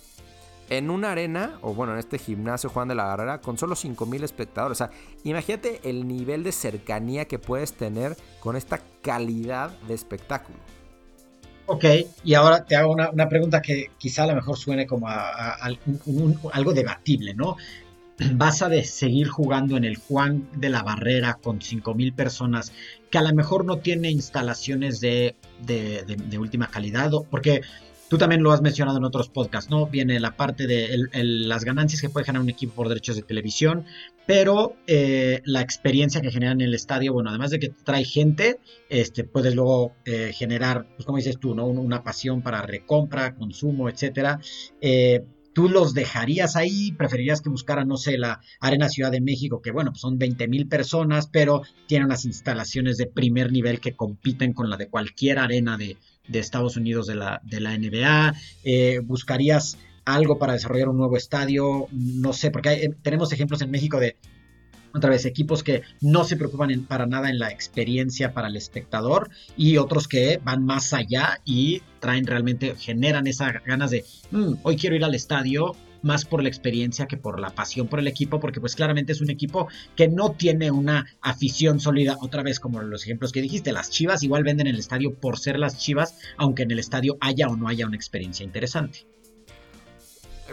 en 0.70 0.90
una 0.90 1.12
arena, 1.12 1.58
o 1.62 1.74
bueno, 1.74 1.94
en 1.94 2.00
este 2.00 2.18
gimnasio 2.18 2.70
Juan 2.70 2.88
de 2.88 2.96
la 2.96 3.06
Barrera, 3.06 3.42
con 3.42 3.58
solo 3.58 3.76
5000 3.76 4.24
espectadores. 4.24 4.82
O 4.82 4.86
sea, 4.86 4.92
imagínate 5.24 5.82
el 5.84 6.08
nivel 6.08 6.44
de 6.44 6.52
cercanía 6.52 7.26
que 7.26 7.40
puedes 7.40 7.74
tener 7.74 8.16
con 8.40 8.56
esta 8.56 8.80
calidad 9.02 9.72
de 9.88 9.94
espectáculo. 9.94 10.58
Ok, 11.66 11.86
y 12.26 12.34
ahora 12.34 12.66
te 12.66 12.76
hago 12.76 12.92
una, 12.92 13.30
pregunta 13.30 13.62
que 13.62 13.92
quizá 13.98 14.24
a 14.24 14.28
lo 14.28 14.36
mejor 14.36 14.58
suene 14.58 14.86
como 14.86 15.08
a, 15.08 15.54
algo 16.52 16.74
debatible, 16.74 17.34
¿no? 17.34 17.56
vas 18.34 18.62
a 18.62 18.70
de 18.70 18.84
seguir 18.84 19.28
jugando 19.28 19.78
en 19.78 19.86
el 19.86 19.96
Juan 19.96 20.48
de 20.56 20.70
la 20.70 20.84
Barrera 20.84 21.36
con 21.42 21.60
5.000 21.60 22.14
personas 22.14 22.74
que 23.10 23.18
a 23.18 23.22
lo 23.22 23.34
mejor 23.34 23.66
no 23.66 23.78
tiene 23.78 24.12
instalaciones 24.12 25.00
de, 25.00 25.36
de, 25.62 26.04
de 26.04 26.38
última 26.38 26.68
calidad, 26.68 27.12
porque 27.30 27.62
Tú 28.14 28.20
también 28.20 28.44
lo 28.44 28.52
has 28.52 28.62
mencionado 28.62 29.00
en 29.00 29.06
otros 29.06 29.28
podcasts, 29.28 29.72
¿no? 29.72 29.88
Viene 29.88 30.20
la 30.20 30.38
parte 30.38 30.68
de 30.68 31.08
las 31.12 31.66
ganancias 31.66 32.00
que 32.00 32.10
puede 32.10 32.28
generar 32.28 32.44
un 32.44 32.50
equipo 32.52 32.76
por 32.76 32.88
derechos 32.88 33.16
de 33.16 33.24
televisión, 33.24 33.86
pero 34.28 34.76
eh, 34.86 35.42
la 35.46 35.62
experiencia 35.62 36.22
que 36.22 36.30
genera 36.30 36.52
en 36.52 36.62
el 36.62 36.76
estadio, 36.76 37.12
bueno, 37.12 37.32
además 37.32 37.50
de 37.50 37.58
que 37.58 37.70
trae 37.70 38.06
gente, 38.06 38.60
este, 38.88 39.24
puedes 39.24 39.56
luego 39.56 39.96
eh, 40.06 40.32
generar, 40.32 40.86
pues 40.96 41.08
como 41.08 41.18
dices 41.18 41.40
tú, 41.40 41.56
¿no? 41.56 41.66
Una 41.66 42.04
pasión 42.04 42.44
para 42.44 42.62
recompra, 42.62 43.34
consumo, 43.34 43.90
etcétera. 43.90 44.40
Eh, 44.80 45.26
¿Tú 45.54 45.68
los 45.68 45.96
dejarías 45.96 46.56
ahí? 46.56 46.92
¿Preferirías 46.92 47.42
que 47.42 47.50
buscaran, 47.50 47.88
no 47.88 47.98
sé, 47.98 48.20
la 48.20 48.42
Arena 48.60 48.90
Ciudad 48.90 49.12
de 49.12 49.22
México, 49.22 49.60
que 49.62 49.72
bueno, 49.72 49.90
pues 49.90 50.02
son 50.02 50.20
20 50.20 50.48
mil 50.48 50.68
personas, 50.68 51.30
pero 51.32 51.64
tiene 51.88 52.06
unas 52.06 52.26
instalaciones 52.26 52.98
de 52.98 53.08
primer 53.08 53.52
nivel 53.52 53.80
que 53.80 53.96
compiten 53.96 54.54
con 54.54 54.70
la 54.70 54.78
de 54.78 54.88
cualquier 54.88 55.40
arena 55.40 55.78
de, 55.78 55.98
de 56.28 56.40
Estados 56.40 56.78
Unidos 56.78 57.08
de 57.08 57.16
la, 57.16 57.42
de 57.44 57.60
la 57.60 57.78
NBA? 57.78 58.34
Eh, 58.64 59.00
¿Buscarías 59.04 59.78
algo 60.06 60.38
para 60.38 60.54
desarrollar 60.54 60.90
un 60.90 60.98
nuevo 60.98 61.18
estadio? 61.18 61.88
No 61.92 62.34
sé, 62.34 62.52
porque 62.52 62.74
eh, 62.74 62.96
tenemos 63.02 63.32
ejemplos 63.32 63.62
en 63.62 63.72
México 63.72 64.00
de, 64.00 64.18
otra 64.94 65.10
vez, 65.10 65.26
equipos 65.26 65.64
que 65.64 65.82
no 66.02 66.24
se 66.24 66.38
preocupan 66.38 66.86
para 66.88 67.06
nada 67.06 67.30
en 67.30 67.40
la 67.40 67.50
experiencia 67.50 68.34
para 68.34 68.48
el 68.48 68.56
espectador 68.56 69.30
y 69.58 69.78
otros 69.78 70.08
que 70.08 70.40
van 70.44 70.66
más 70.66 70.94
allá 70.94 71.40
y 71.46 71.82
traen 72.00 72.28
realmente, 72.28 72.76
generan 72.76 73.28
esas 73.28 73.64
ganas 73.66 73.92
de, 73.92 74.06
mm, 74.32 74.54
hoy 74.64 74.78
quiero 74.78 74.96
ir 74.96 75.04
al 75.04 75.16
estadio 75.16 75.76
más 76.04 76.26
por 76.26 76.44
la 76.44 76.50
experiencia 76.50 77.08
que 77.08 77.18
por 77.18 77.40
la 77.40 77.50
pasión 77.50 77.88
por 77.88 78.00
el 78.00 78.08
equipo, 78.08 78.40
porque 78.40 78.62
pues 78.62 78.76
claramente 78.76 79.14
es 79.14 79.22
un 79.22 79.30
equipo 79.30 79.68
que 79.96 80.08
no 80.08 80.32
tiene 80.32 80.70
una 80.72 81.08
afición 81.22 81.80
sólida, 81.80 82.18
otra 82.22 82.44
vez 82.44 82.60
como 82.60 82.82
los 82.82 83.04
ejemplos 83.04 83.32
que 83.32 83.42
dijiste, 83.42 83.72
las 83.72 83.90
Chivas 83.90 84.24
igual 84.24 84.44
venden 84.44 84.68
el 84.68 84.78
estadio 84.78 85.16
por 85.16 85.40
ser 85.40 85.58
las 85.58 85.78
Chivas, 85.78 86.18
aunque 86.38 86.64
en 86.64 86.72
el 86.72 86.80
estadio 86.80 87.18
haya 87.22 87.48
o 87.48 87.56
no 87.56 87.68
haya 87.68 87.88
una 87.88 87.96
experiencia 87.96 88.44
interesante. 88.44 89.06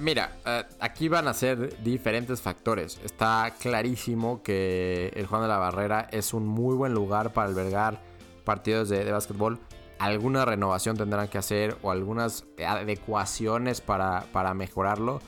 Mira, 0.01 0.37
eh, 0.47 0.65
aquí 0.79 1.09
van 1.09 1.27
a 1.27 1.35
ser 1.35 1.83
diferentes 1.83 2.41
factores. 2.41 3.01
Está 3.05 3.55
clarísimo 3.59 4.43
que 4.43 5.13
el 5.15 5.27
Juan 5.27 5.43
de 5.43 5.49
la 5.49 5.59
Barrera 5.59 6.09
es 6.13 6.33
un 6.33 6.47
muy 6.47 6.77
buen 6.77 6.95
lugar 6.95 7.33
para 7.33 7.49
albergar 7.49 8.01
partidos 8.45 8.89
de, 8.89 9.05
de 9.05 9.13
básquetbol. 9.13 9.59
Alguna 9.99 10.45
renovación 10.45 10.97
tendrán 10.97 11.29
que 11.29 11.39
hacer 11.39 11.77
o 11.83 11.91
algunas 11.91 12.47
adecuaciones 12.65 13.81
para, 13.81 14.25
para 14.33 14.55
mejorarlo 14.55 15.21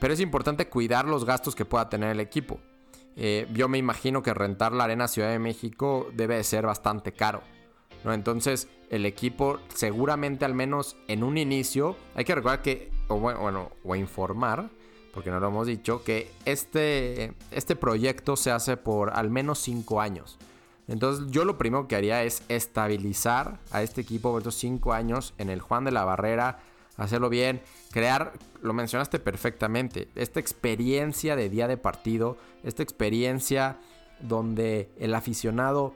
pero 0.00 0.14
es 0.14 0.20
importante 0.20 0.68
cuidar 0.68 1.06
los 1.06 1.24
gastos 1.24 1.54
que 1.54 1.64
pueda 1.64 1.88
tener 1.88 2.10
el 2.10 2.20
equipo. 2.20 2.58
Eh, 3.16 3.46
yo 3.52 3.68
me 3.68 3.78
imagino 3.78 4.22
que 4.22 4.32
rentar 4.34 4.72
la 4.72 4.84
Arena 4.84 5.06
Ciudad 5.06 5.30
de 5.30 5.38
México 5.38 6.08
debe 6.14 6.36
de 6.36 6.44
ser 6.44 6.66
bastante 6.66 7.12
caro. 7.12 7.42
¿no? 8.04 8.12
Entonces, 8.12 8.68
el 8.88 9.04
equipo 9.04 9.60
seguramente 9.74 10.44
al 10.44 10.54
menos 10.54 10.96
en 11.06 11.22
un 11.22 11.38
inicio, 11.38 11.96
hay 12.14 12.24
que 12.24 12.34
recordar 12.34 12.62
que, 12.62 12.90
o 13.08 13.16
bueno, 13.18 13.70
o 13.84 13.94
informar, 13.94 14.70
porque 15.12 15.30
no 15.30 15.38
lo 15.38 15.48
hemos 15.48 15.66
dicho, 15.66 16.02
que 16.02 16.30
este, 16.44 17.34
este 17.50 17.76
proyecto 17.76 18.36
se 18.36 18.50
hace 18.50 18.76
por 18.76 19.10
al 19.10 19.30
menos 19.30 19.58
5 19.58 20.00
años. 20.00 20.38
Entonces 20.88 21.26
yo 21.30 21.44
lo 21.44 21.56
primero 21.56 21.86
que 21.86 21.96
haría 21.96 22.24
es 22.24 22.42
estabilizar 22.48 23.60
a 23.70 23.82
este 23.82 24.00
equipo 24.00 24.32
por 24.32 24.40
estos 24.40 24.56
5 24.56 24.92
años 24.92 25.34
en 25.38 25.50
el 25.50 25.60
Juan 25.60 25.84
de 25.84 25.92
la 25.92 26.04
Barrera, 26.04 26.58
hacerlo 26.96 27.28
bien, 27.28 27.62
crear, 27.90 28.32
lo 28.62 28.72
mencionaste 28.72 29.18
perfectamente, 29.18 30.08
esta 30.14 30.40
experiencia 30.40 31.36
de 31.36 31.48
día 31.48 31.68
de 31.68 31.76
partido, 31.76 32.36
esta 32.62 32.82
experiencia 32.82 33.78
donde 34.20 34.90
el 34.98 35.14
aficionado 35.14 35.94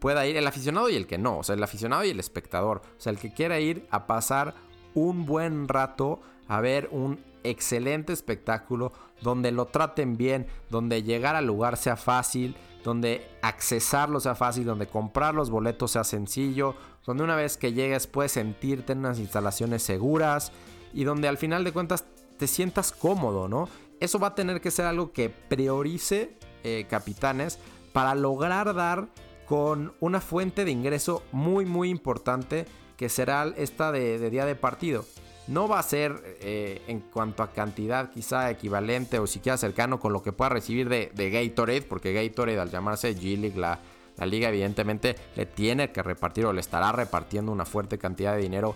pueda 0.00 0.26
ir, 0.26 0.36
el 0.36 0.46
aficionado 0.46 0.88
y 0.88 0.96
el 0.96 1.06
que 1.06 1.18
no, 1.18 1.38
o 1.38 1.42
sea, 1.42 1.54
el 1.54 1.62
aficionado 1.62 2.04
y 2.04 2.10
el 2.10 2.20
espectador, 2.20 2.82
o 2.98 3.00
sea, 3.00 3.12
el 3.12 3.18
que 3.18 3.32
quiera 3.32 3.60
ir 3.60 3.86
a 3.90 4.06
pasar 4.06 4.54
un 4.94 5.26
buen 5.26 5.68
rato 5.68 6.20
a 6.48 6.60
ver 6.60 6.88
un 6.90 7.20
excelente 7.44 8.12
espectáculo 8.12 8.92
donde 9.22 9.52
lo 9.52 9.66
traten 9.66 10.16
bien, 10.16 10.46
donde 10.70 11.02
llegar 11.02 11.36
al 11.36 11.46
lugar 11.46 11.76
sea 11.76 11.96
fácil, 11.96 12.56
donde 12.86 13.28
accesarlo 13.42 14.20
sea 14.20 14.36
fácil, 14.36 14.64
donde 14.64 14.86
comprar 14.86 15.34
los 15.34 15.50
boletos 15.50 15.90
sea 15.90 16.04
sencillo, 16.04 16.76
donde 17.04 17.24
una 17.24 17.34
vez 17.34 17.56
que 17.56 17.72
llegues 17.72 18.06
puedes 18.06 18.30
sentirte 18.30 18.92
en 18.92 19.00
unas 19.00 19.18
instalaciones 19.18 19.82
seguras 19.82 20.52
y 20.94 21.02
donde 21.02 21.26
al 21.26 21.36
final 21.36 21.64
de 21.64 21.72
cuentas 21.72 22.04
te 22.38 22.46
sientas 22.46 22.92
cómodo, 22.92 23.48
¿no? 23.48 23.68
Eso 23.98 24.20
va 24.20 24.28
a 24.28 24.34
tener 24.36 24.60
que 24.60 24.70
ser 24.70 24.84
algo 24.84 25.10
que 25.10 25.30
priorice 25.30 26.38
eh, 26.62 26.86
Capitanes 26.88 27.58
para 27.92 28.14
lograr 28.14 28.72
dar 28.72 29.08
con 29.48 29.92
una 29.98 30.20
fuente 30.20 30.64
de 30.64 30.70
ingreso 30.70 31.24
muy 31.32 31.64
muy 31.64 31.90
importante 31.90 32.66
que 32.96 33.08
será 33.08 33.52
esta 33.56 33.90
de, 33.90 34.30
día 34.30 34.46
de 34.46 34.54
partido. 34.54 35.04
No 35.48 35.68
va 35.68 35.78
a 35.78 35.82
ser 35.82 36.38
eh, 36.40 36.82
en 36.88 37.00
cuanto 37.00 37.42
a 37.42 37.52
cantidad 37.52 38.10
quizá 38.10 38.50
equivalente 38.50 39.20
o 39.20 39.26
siquiera 39.26 39.56
cercano 39.56 40.00
con 40.00 40.12
lo 40.12 40.22
que 40.22 40.32
pueda 40.32 40.48
recibir 40.48 40.88
de, 40.88 41.30
Gatorade, 41.30 41.82
porque 41.82 42.12
Gatorade 42.12 42.58
al 42.58 42.70
llamarse 42.70 43.16
G-League, 43.16 43.58
la, 43.58 43.78
liga 44.26 44.48
evidentemente 44.48 45.14
le 45.36 45.46
tiene 45.46 45.92
que 45.92 46.02
repartir 46.02 46.46
o 46.46 46.52
le 46.52 46.60
estará 46.60 46.90
repartiendo 46.90 47.52
una 47.52 47.64
fuerte 47.66 47.98
cantidad 47.98 48.34
de 48.34 48.42
dinero 48.42 48.74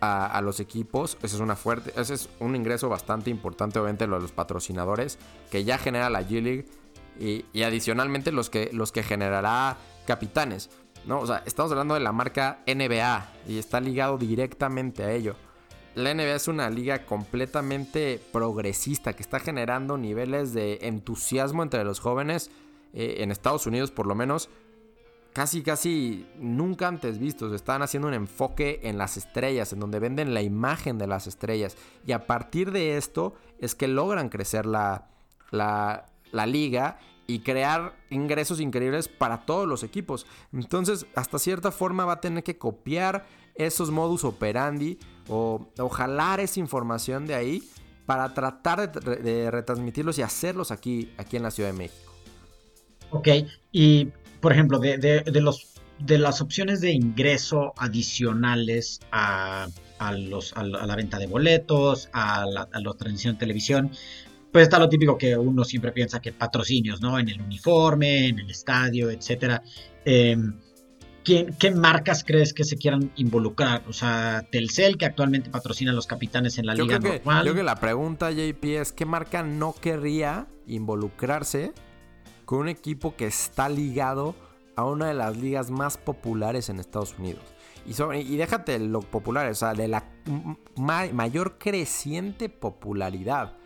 a, 0.00 0.40
los 0.42 0.60
equipos. 0.60 1.18
Ese 1.22 1.36
es, 1.36 1.42
una 1.42 1.56
fuerte, 1.56 1.92
ese 2.00 2.14
es 2.14 2.30
un 2.38 2.56
ingreso 2.56 2.88
bastante 2.88 3.28
importante 3.28 3.78
obviamente 3.78 4.06
lo 4.06 4.16
de 4.16 4.22
los 4.22 4.32
patrocinadores 4.32 5.18
que 5.50 5.64
ya 5.64 5.76
genera 5.76 6.08
la 6.08 6.22
G-League 6.22 6.64
y, 7.18 7.62
adicionalmente 7.62 8.32
los 8.32 8.48
que, 8.48 8.70
los 8.72 8.90
que 8.92 9.02
generará 9.02 9.76
capitanes. 10.06 10.70
¿no? 11.04 11.20
O 11.20 11.26
sea, 11.26 11.42
estamos 11.44 11.70
hablando 11.72 11.92
de 11.92 12.00
la 12.00 12.12
marca 12.12 12.60
NBA 12.66 13.32
y 13.48 13.58
está 13.58 13.80
ligado 13.80 14.16
directamente 14.16 15.02
a 15.02 15.12
ello. 15.12 15.36
La 16.00 16.14
NBA 16.14 16.34
es 16.34 16.48
una 16.48 16.70
liga 16.70 17.04
completamente 17.04 18.20
progresista 18.32 19.12
que 19.12 19.22
está 19.22 19.38
generando 19.38 19.98
niveles 19.98 20.54
de 20.54 20.78
entusiasmo 20.82 21.62
entre 21.62 21.84
los 21.84 22.00
jóvenes, 22.00 22.50
eh, 22.94 23.16
en 23.18 23.30
Estados 23.30 23.66
Unidos 23.66 23.90
por 23.90 24.06
lo 24.06 24.14
menos, 24.14 24.48
casi, 25.34 25.62
casi 25.62 26.26
nunca 26.38 26.88
antes 26.88 27.18
vistos. 27.18 27.52
Están 27.52 27.82
haciendo 27.82 28.08
un 28.08 28.14
enfoque 28.14 28.80
en 28.84 28.96
las 28.96 29.18
estrellas, 29.18 29.74
en 29.74 29.80
donde 29.80 29.98
venden 29.98 30.32
la 30.32 30.40
imagen 30.40 30.96
de 30.96 31.06
las 31.06 31.26
estrellas. 31.26 31.76
Y 32.06 32.12
a 32.12 32.26
partir 32.26 32.72
de 32.72 32.96
esto 32.96 33.34
es 33.58 33.74
que 33.74 33.86
logran 33.86 34.30
crecer 34.30 34.64
la, 34.64 35.08
la, 35.50 36.06
la 36.32 36.46
liga 36.46 36.98
y 37.30 37.38
crear 37.38 37.94
ingresos 38.10 38.60
increíbles 38.60 39.06
para 39.06 39.46
todos 39.46 39.68
los 39.68 39.84
equipos. 39.84 40.26
Entonces, 40.52 41.06
hasta 41.14 41.38
cierta 41.38 41.70
forma 41.70 42.04
va 42.04 42.14
a 42.14 42.20
tener 42.20 42.42
que 42.42 42.58
copiar 42.58 43.24
esos 43.54 43.90
modus 43.92 44.24
operandi 44.24 44.98
o, 45.28 45.68
jalar 45.92 46.40
esa 46.40 46.58
información 46.58 47.26
de 47.26 47.34
ahí 47.34 47.62
para 48.04 48.34
tratar 48.34 48.90
de, 48.90 49.50
retransmitirlos 49.50 50.18
y 50.18 50.22
hacerlos 50.22 50.72
aquí, 50.72 51.12
aquí 51.18 51.36
en 51.36 51.44
la 51.44 51.52
Ciudad 51.52 51.70
de 51.70 51.78
México. 51.78 52.12
Ok, 53.10 53.28
y 53.70 54.08
por 54.40 54.52
ejemplo, 54.52 54.80
de, 54.80 55.22
los, 55.40 55.68
de 56.00 56.18
las 56.18 56.40
opciones 56.40 56.80
de 56.80 56.90
ingreso 56.90 57.74
adicionales 57.76 58.98
a, 59.12 59.68
los, 60.16 60.52
a, 60.56 60.64
la 60.64 60.96
venta 60.96 61.18
de 61.18 61.28
boletos, 61.28 62.08
a 62.12 62.44
la, 62.46 62.62
a 62.62 62.94
transmisión 62.94 63.34
de 63.34 63.38
televisión, 63.38 63.92
pues 64.52 64.64
está 64.64 64.78
lo 64.78 64.88
típico 64.88 65.16
que 65.16 65.36
uno 65.36 65.64
siempre 65.64 65.92
piensa 65.92 66.20
que 66.20 66.32
patrocinios, 66.32 67.00
¿no? 67.00 67.18
En 67.18 67.28
el 67.28 67.40
uniforme, 67.40 68.28
en 68.28 68.38
el 68.40 68.50
estadio, 68.50 69.10
etcétera. 69.10 69.62
Em, 70.04 70.54
¿qué, 71.24 71.70
marcas 71.74 72.24
crees 72.24 72.52
que 72.52 72.64
se 72.64 72.76
quieran 72.76 73.12
involucrar? 73.16 73.84
O 73.88 73.92
sea, 73.92 74.46
Telcel, 74.50 74.96
que 74.96 75.06
actualmente 75.06 75.50
patrocina 75.50 75.92
a 75.92 75.94
los 75.94 76.06
capitanes 76.06 76.58
en 76.58 76.66
la 76.66 76.74
liga 76.74 76.98
creo 76.98 77.14
normal. 77.14 77.44
Yo 77.44 77.52
creo 77.52 77.62
que 77.62 77.62
la 77.62 77.76
pregunta, 77.76 78.30
JP, 78.30 78.64
es 78.64 78.92
¿qué 78.92 79.04
marca 79.04 79.42
no 79.42 79.74
querría 79.74 80.48
involucrarse 80.66 81.72
con 82.44 82.60
un 82.60 82.68
equipo 82.68 83.14
que 83.14 83.26
está 83.26 83.68
ligado 83.68 84.34
a 84.74 84.84
una 84.84 85.06
de 85.08 85.14
las 85.14 85.36
ligas 85.36 85.70
más 85.70 85.96
populares 85.96 86.68
en 86.68 86.80
Estados 86.80 87.16
Unidos? 87.18 87.44
Y, 87.86 87.92
y 88.16 88.36
déjate 88.36 88.78
lo 88.78 89.00
popular, 89.00 89.48
o 89.48 89.54
sea, 89.54 89.74
de 89.74 89.88
la 89.88 90.04
mayor 90.76 91.58
creciente 91.58 92.48
popularidad. 92.48 93.59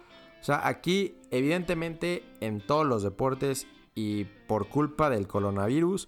O 0.44 0.46
sea, 0.46 0.68
aquí 0.68 1.16
evidentemente 1.30 2.22
en 2.40 2.60
todos 2.60 2.84
los 2.84 3.02
deportes 3.02 3.66
y 3.94 4.24
por 4.46 4.68
culpa 4.68 5.08
del 5.08 5.26
coronavirus, 5.26 6.06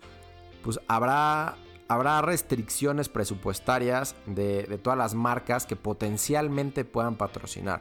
pues 0.63 0.79
habrá, 0.89 1.57
habrá 1.89 2.21
restricciones 2.21 3.09
presupuestarias 3.09 4.15
de, 4.27 4.65
de 4.65 4.77
todas 4.77 4.99
las 4.99 5.15
marcas 5.15 5.65
que 5.65 5.75
potencialmente 5.75 6.85
puedan 6.85 7.15
patrocinar. 7.15 7.81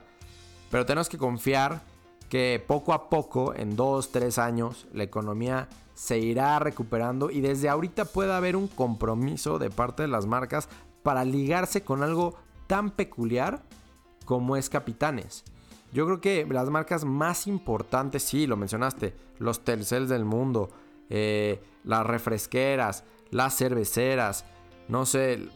Pero 0.72 0.86
tenemos 0.86 1.10
que 1.10 1.18
confiar 1.18 1.82
que 2.30 2.64
poco 2.66 2.94
a 2.94 3.10
poco, 3.10 3.54
en 3.54 3.76
dos, 3.76 4.14
tres 4.14 4.38
años, 4.38 4.88
la 4.94 5.04
economía 5.04 5.68
se 5.94 6.20
irá 6.20 6.58
recuperando 6.60 7.32
y 7.32 7.42
desde 7.42 7.68
ahorita 7.68 8.06
puede 8.06 8.32
haber 8.32 8.56
un 8.56 8.70
compromiso 8.70 9.60
de 9.60 9.72
parte 9.72 10.04
de 10.04 10.08
las 10.08 10.26
marcas 10.26 10.70
para 11.04 11.26
ligarse 11.26 11.84
con 11.84 12.02
algo 12.02 12.36
tan 12.68 12.92
peculiar 12.92 13.62
como 14.24 14.56
es 14.56 14.70
Capitanes. 14.70 15.44
Yo 15.96 16.06
creo 16.06 16.20
que 16.20 16.46
las 16.46 16.70
marcas 16.70 17.06
más 17.06 17.48
importantes, 17.48 18.22
sí, 18.22 18.48
lo 18.48 18.58
mencionaste, 18.58 19.16
los 19.40 19.64
Telcels 19.64 20.10
del 20.10 20.26
mundo, 20.26 20.70
eh, 21.10 21.64
las 21.86 22.06
refresqueras, 22.06 23.06
las 23.32 23.56
cerveceras, 23.56 24.44
no 24.90 25.06
sé, 25.06 25.48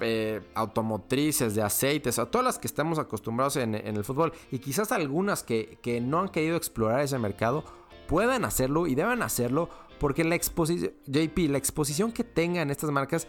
eh, 0.00 0.42
automotrices, 0.54 1.54
de 1.54 1.62
aceites, 1.62 2.18
a 2.18 2.26
todas 2.26 2.44
las 2.44 2.58
que 2.58 2.66
estamos 2.66 2.98
acostumbrados 2.98 3.56
en, 3.56 3.74
el 3.74 4.04
fútbol 4.04 4.34
y 4.50 4.58
quizás 4.58 4.92
algunas 4.92 5.42
que, 5.42 5.78
que, 5.80 5.98
no 5.98 6.20
han 6.20 6.28
querido 6.28 6.58
explorar 6.58 7.00
ese 7.00 7.18
mercado 7.18 7.64
puedan 8.06 8.44
hacerlo 8.44 8.86
y 8.86 8.94
deben 8.94 9.22
hacerlo 9.22 9.70
porque 9.98 10.24
la 10.24 10.34
exposición, 10.34 10.92
JP, 11.06 11.38
la 11.48 11.56
exposición 11.56 12.12
que 12.12 12.22
tengan 12.22 12.70
estas 12.70 12.90
marcas 12.90 13.26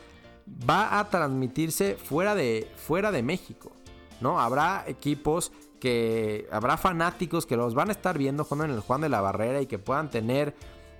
va 0.69 0.99
a 0.99 1.09
transmitirse 1.09 1.95
fuera 1.95 2.35
de, 2.35 2.69
fuera 2.75 3.13
de 3.13 3.23
México, 3.23 3.71
¿no? 4.19 4.37
Habrá 4.37 4.83
equipos 4.85 5.53
que 5.79 6.47
habrá 6.51 6.77
fanáticos 6.77 7.45
que 7.45 7.57
los 7.57 7.73
van 7.73 7.89
a 7.89 7.91
estar 7.91 8.17
viendo 8.17 8.43
jugando 8.43 8.65
en 8.65 8.71
el 8.71 8.79
Juan 8.81 9.01
de 9.01 9.09
la 9.09 9.21
Barrera 9.21 9.61
y 9.61 9.67
que 9.67 9.79
puedan 9.79 10.09
tener 10.09 10.55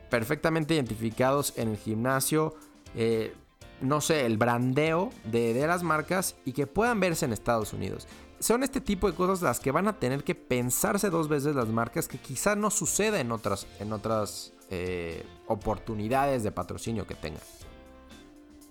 perfectamente 0.10 0.76
identificados 0.76 1.54
en 1.58 1.70
el 1.70 1.78
gimnasio, 1.78 2.56
eh, 2.96 3.34
no 3.82 4.02
sé, 4.02 4.26
el 4.26 4.38
brandeo 4.38 5.12
de, 5.26 5.54
las 5.68 5.84
marcas 5.84 6.36
y 6.46 6.54
que 6.54 6.68
puedan 6.68 7.00
verse 7.00 7.26
en 7.26 7.34
Estados 7.34 7.74
Unidos. 7.74 8.08
Son 8.40 8.64
este 8.64 8.82
tipo 8.82 9.10
de 9.10 9.16
cosas 9.16 9.42
las 9.42 9.60
que 9.60 9.72
van 9.72 9.88
a 9.88 10.00
tener 10.00 10.24
que 10.24 10.36
pensarse 10.36 11.10
dos 11.10 11.28
veces 11.28 11.56
las 11.56 11.68
marcas 11.68 12.08
que 12.08 12.18
quizá 12.18 12.56
no 12.56 12.70
suceda 12.70 13.20
en 13.20 13.32
otras, 13.32 13.66
en 13.80 13.94
otras 13.94 14.54
eh, 14.70 15.26
oportunidades 15.48 16.44
de 16.44 16.52
patrocinio 16.52 17.08
que 17.08 17.16
tengan. 17.16 17.42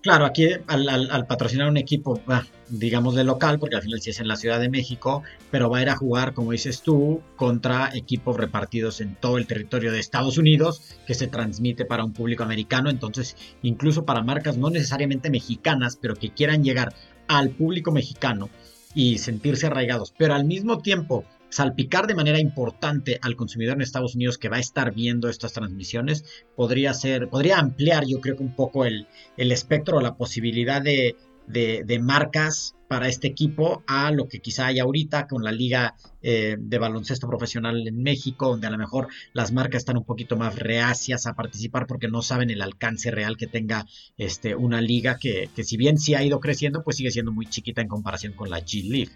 Claro, 0.04 0.26
aquí 0.26 0.46
al, 0.66 1.26
patrocinar 1.26 1.66
un 1.66 1.78
equipo, 1.78 2.20
digamos 2.68 3.14
de 3.14 3.25
local, 3.25 3.58
porque 3.58 3.76
al 3.76 3.80
final 3.80 4.02
sí 4.02 4.11
es 4.11 4.20
en 4.20 4.28
la 4.28 4.37
Ciudad 4.37 4.61
de 4.61 4.68
México, 4.68 5.23
pero 5.50 5.70
va 5.70 5.78
a 5.78 5.82
ir 5.82 5.88
a 5.88 5.96
jugar, 5.96 6.34
como 6.34 6.52
dices 6.52 6.82
tú, 6.82 7.23
contra 7.37 7.88
equipos 7.96 8.37
repartidos 8.37 9.00
en 9.00 9.14
todo 9.14 9.38
el 9.38 9.46
territorio 9.46 9.92
de 9.92 10.00
Estados 10.00 10.37
Unidos, 10.37 10.82
que 11.06 11.14
se 11.14 11.26
transmite 11.26 11.87
para 11.87 12.04
un 12.04 12.12
público 12.12 12.42
americano, 12.42 12.90
entonces 12.90 13.34
incluso 13.62 14.04
para 14.04 14.23
marcas 14.23 14.58
no 14.58 14.68
necesariamente 14.68 15.30
mexicanas, 15.30 15.96
pero 15.96 16.16
que 16.16 16.34
quieran 16.34 16.62
llegar 16.62 16.92
al 17.26 17.49
público 17.49 17.90
mexicano 17.90 18.50
y 18.94 19.16
sentirse 19.16 19.68
arraigados, 19.68 20.12
pero 20.18 20.34
al 20.34 20.44
mismo 20.44 20.82
tiempo 20.82 21.25
salpicar 21.54 22.08
de 22.08 22.16
manera 22.16 22.40
importante 22.40 23.20
al 23.23 23.37
consumidor 23.37 23.76
en 23.76 23.82
Estados 23.82 24.16
Unidos 24.16 24.38
que 24.38 24.49
va 24.49 24.56
a 24.56 24.61
estar 24.61 24.92
viendo 24.92 25.28
estas 25.28 25.52
transmisiones 25.52 26.25
podría 26.56 26.92
ser, 26.94 27.28
podría 27.28 27.58
ampliar 27.58 28.04
yo 28.06 28.20
creo 28.20 28.37
que 28.37 28.42
un 28.42 28.56
poco 28.56 28.84
el, 28.84 29.06
el 29.37 29.52
espectro 29.52 29.99
o 29.99 30.00
la 30.00 30.16
posibilidad 30.16 30.82
de 30.82 31.14
de, 31.46 31.99
marcas 32.00 32.75
para 32.88 33.06
este 33.06 33.28
equipo 33.28 33.84
a 33.87 34.11
lo 34.11 34.28
que 34.28 34.40
quizá 34.40 34.66
hay 34.66 34.78
ahorita 34.78 35.26
con 35.26 35.44
la 35.44 35.52
liga 35.52 35.94
eh, 36.23 36.56
de 36.58 36.78
baloncesto 36.78 37.28
profesional 37.28 37.87
en 37.87 38.02
México, 38.02 38.49
donde 38.49 38.66
a 38.66 38.70
lo 38.70 38.78
mejor 38.78 39.08
las 39.34 39.52
marcas 39.52 39.80
están 39.80 39.99
un 39.99 40.04
poquito 40.04 40.37
más 40.37 40.58
reacias 40.58 41.26
a 41.26 41.34
participar 41.34 41.87
porque 41.87 42.08
no 42.08 42.23
saben 42.23 42.50
el 42.50 42.62
alcance 42.62 43.11
real 43.11 43.37
que 43.37 43.46
tenga 43.46 43.87
este, 44.16 44.54
una 44.54 44.80
liga 44.80 45.18
que, 45.18 45.50
que 45.54 45.64
si 45.64 45.76
bien 45.76 45.99
sí 45.99 46.14
ha 46.14 46.25
ido 46.25 46.40
creciendo, 46.40 46.82
pues 46.82 46.96
sigue 46.96 47.11
siendo 47.11 47.30
muy 47.30 47.46
chiquita 47.46 47.82
en 47.82 47.88
comparación 47.88 48.32
con 48.32 48.50
la 48.50 48.61
G 48.61 48.88
League. 48.88 49.12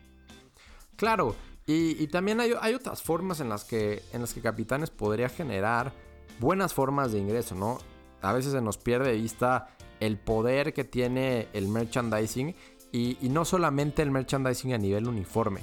Claro, 0.96 1.36
y, 1.70 2.06
también 2.06 2.40
hay, 2.40 2.72
otras 2.72 3.02
formas 3.02 3.40
en 3.40 3.50
las, 3.50 3.64
que, 3.64 4.02
en 4.14 4.22
las 4.22 4.32
que 4.32 4.40
Capitanes 4.40 4.88
podría 4.88 5.28
generar 5.28 5.92
buenas 6.40 6.72
formas 6.72 7.12
de 7.12 7.18
ingreso, 7.18 7.54
¿no? 7.54 7.76
A 8.22 8.32
veces 8.32 8.52
se 8.52 8.62
nos 8.62 8.78
pierde 8.78 9.10
de 9.10 9.18
vista 9.18 9.68
el 10.00 10.16
poder 10.16 10.72
que 10.72 10.84
tiene 10.84 11.48
el 11.52 11.68
merchandising 11.68 12.56
y, 12.90 13.18
no 13.28 13.44
solamente 13.44 14.00
el 14.00 14.10
merchandising 14.10 14.72
a 14.72 14.78
nivel 14.78 15.08
uniforme, 15.08 15.60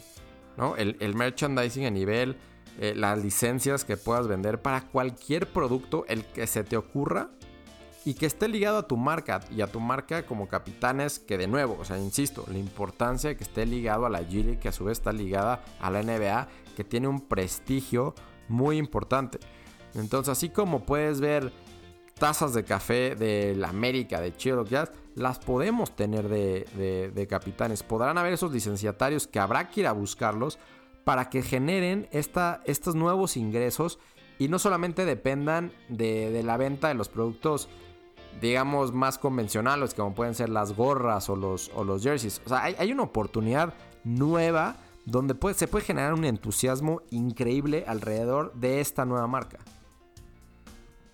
¿no? 0.57 0.75
El, 0.75 1.15
merchandising 1.15 1.87
a 1.87 1.89
nivel, 1.89 2.37
eh, 2.79 2.93
las 2.95 3.17
licencias 3.17 3.83
que 3.83 3.97
puedas 3.97 4.27
vender 4.27 4.61
para 4.61 4.81
cualquier 4.81 5.47
producto, 5.51 6.05
el 6.07 6.23
que 6.23 6.45
se 6.45 6.63
te 6.63 6.77
ocurra 6.77 7.31
y 8.05 8.13
que 8.13 8.27
esté 8.27 8.47
ligado 8.47 8.77
a 8.77 8.87
tu 8.87 8.95
marca 8.97 9.41
y 9.51 9.61
a 9.61 9.67
tu 9.67 9.79
marca 9.79 10.25
como 10.25 10.47
capitanes, 10.47 11.19
que 11.19 11.37
de 11.37 11.47
nuevo, 11.47 11.75
o 11.79 11.85
sea, 11.85 11.97
insisto, 11.97 12.45
la 12.49 12.59
importancia 12.59 13.31
de 13.31 13.35
que 13.35 13.43
esté 13.43 13.65
ligado 13.65 14.05
a 14.05 14.09
la 14.09 14.21
G 14.21 14.59
que 14.59 14.69
a 14.69 14.71
su 14.71 14.85
vez 14.85 14.99
está 14.99 15.11
ligada 15.11 15.63
a 15.79 15.89
la 15.89 16.03
NBA, 16.03 16.47
que 16.75 16.83
tiene 16.83 17.07
un 17.07 17.21
prestigio 17.21 18.13
muy 18.47 18.77
importante. 18.77 19.39
Entonces, 19.95 20.29
así 20.29 20.49
como 20.49 20.85
puedes 20.85 21.19
ver 21.19 21.51
tazas 22.13 22.53
de 22.53 22.63
café 22.63 23.15
de 23.15 23.55
la 23.55 23.69
América, 23.69 24.21
de 24.21 24.35
Chido 24.35 24.65
Jazz, 24.65 24.91
las 25.15 25.39
podemos 25.39 25.95
tener 25.95 26.27
de, 26.29 27.27
capitanes. 27.29 27.83
Podrán 27.83 28.17
haber 28.17 28.33
esos 28.33 28.51
licenciatarios 28.51 29.27
que 29.27 29.39
habrá 29.39 29.69
que 29.69 29.81
ir 29.81 29.87
a 29.87 29.93
buscarlos 29.93 30.59
para 31.03 31.29
que 31.29 31.41
generen 31.41 32.07
estos 32.11 32.95
nuevos 32.95 33.37
ingresos 33.37 33.99
y 34.37 34.47
no 34.49 34.59
solamente 34.59 35.05
dependan 35.05 35.71
de, 35.87 36.41
la 36.43 36.57
venta 36.57 36.89
de 36.89 36.95
los 36.95 37.09
productos, 37.09 37.69
digamos, 38.41 38.93
más 38.93 39.17
convencionales, 39.17 39.93
como 39.93 40.13
pueden 40.13 40.35
ser 40.35 40.49
las 40.49 40.73
gorras 40.73 41.29
o 41.29 41.35
los, 41.35 41.71
o 41.75 41.83
los 41.83 42.03
jerseys. 42.03 42.41
O 42.45 42.49
sea, 42.49 42.63
hay, 42.63 42.91
una 42.91 43.03
oportunidad 43.03 43.73
nueva 44.03 44.77
donde 45.05 45.35
se 45.53 45.67
puede 45.67 45.85
generar 45.85 46.13
un 46.13 46.25
entusiasmo 46.25 47.01
increíble 47.11 47.83
alrededor 47.87 48.53
de 48.55 48.81
esta 48.81 49.05
nueva 49.05 49.27
marca. 49.27 49.59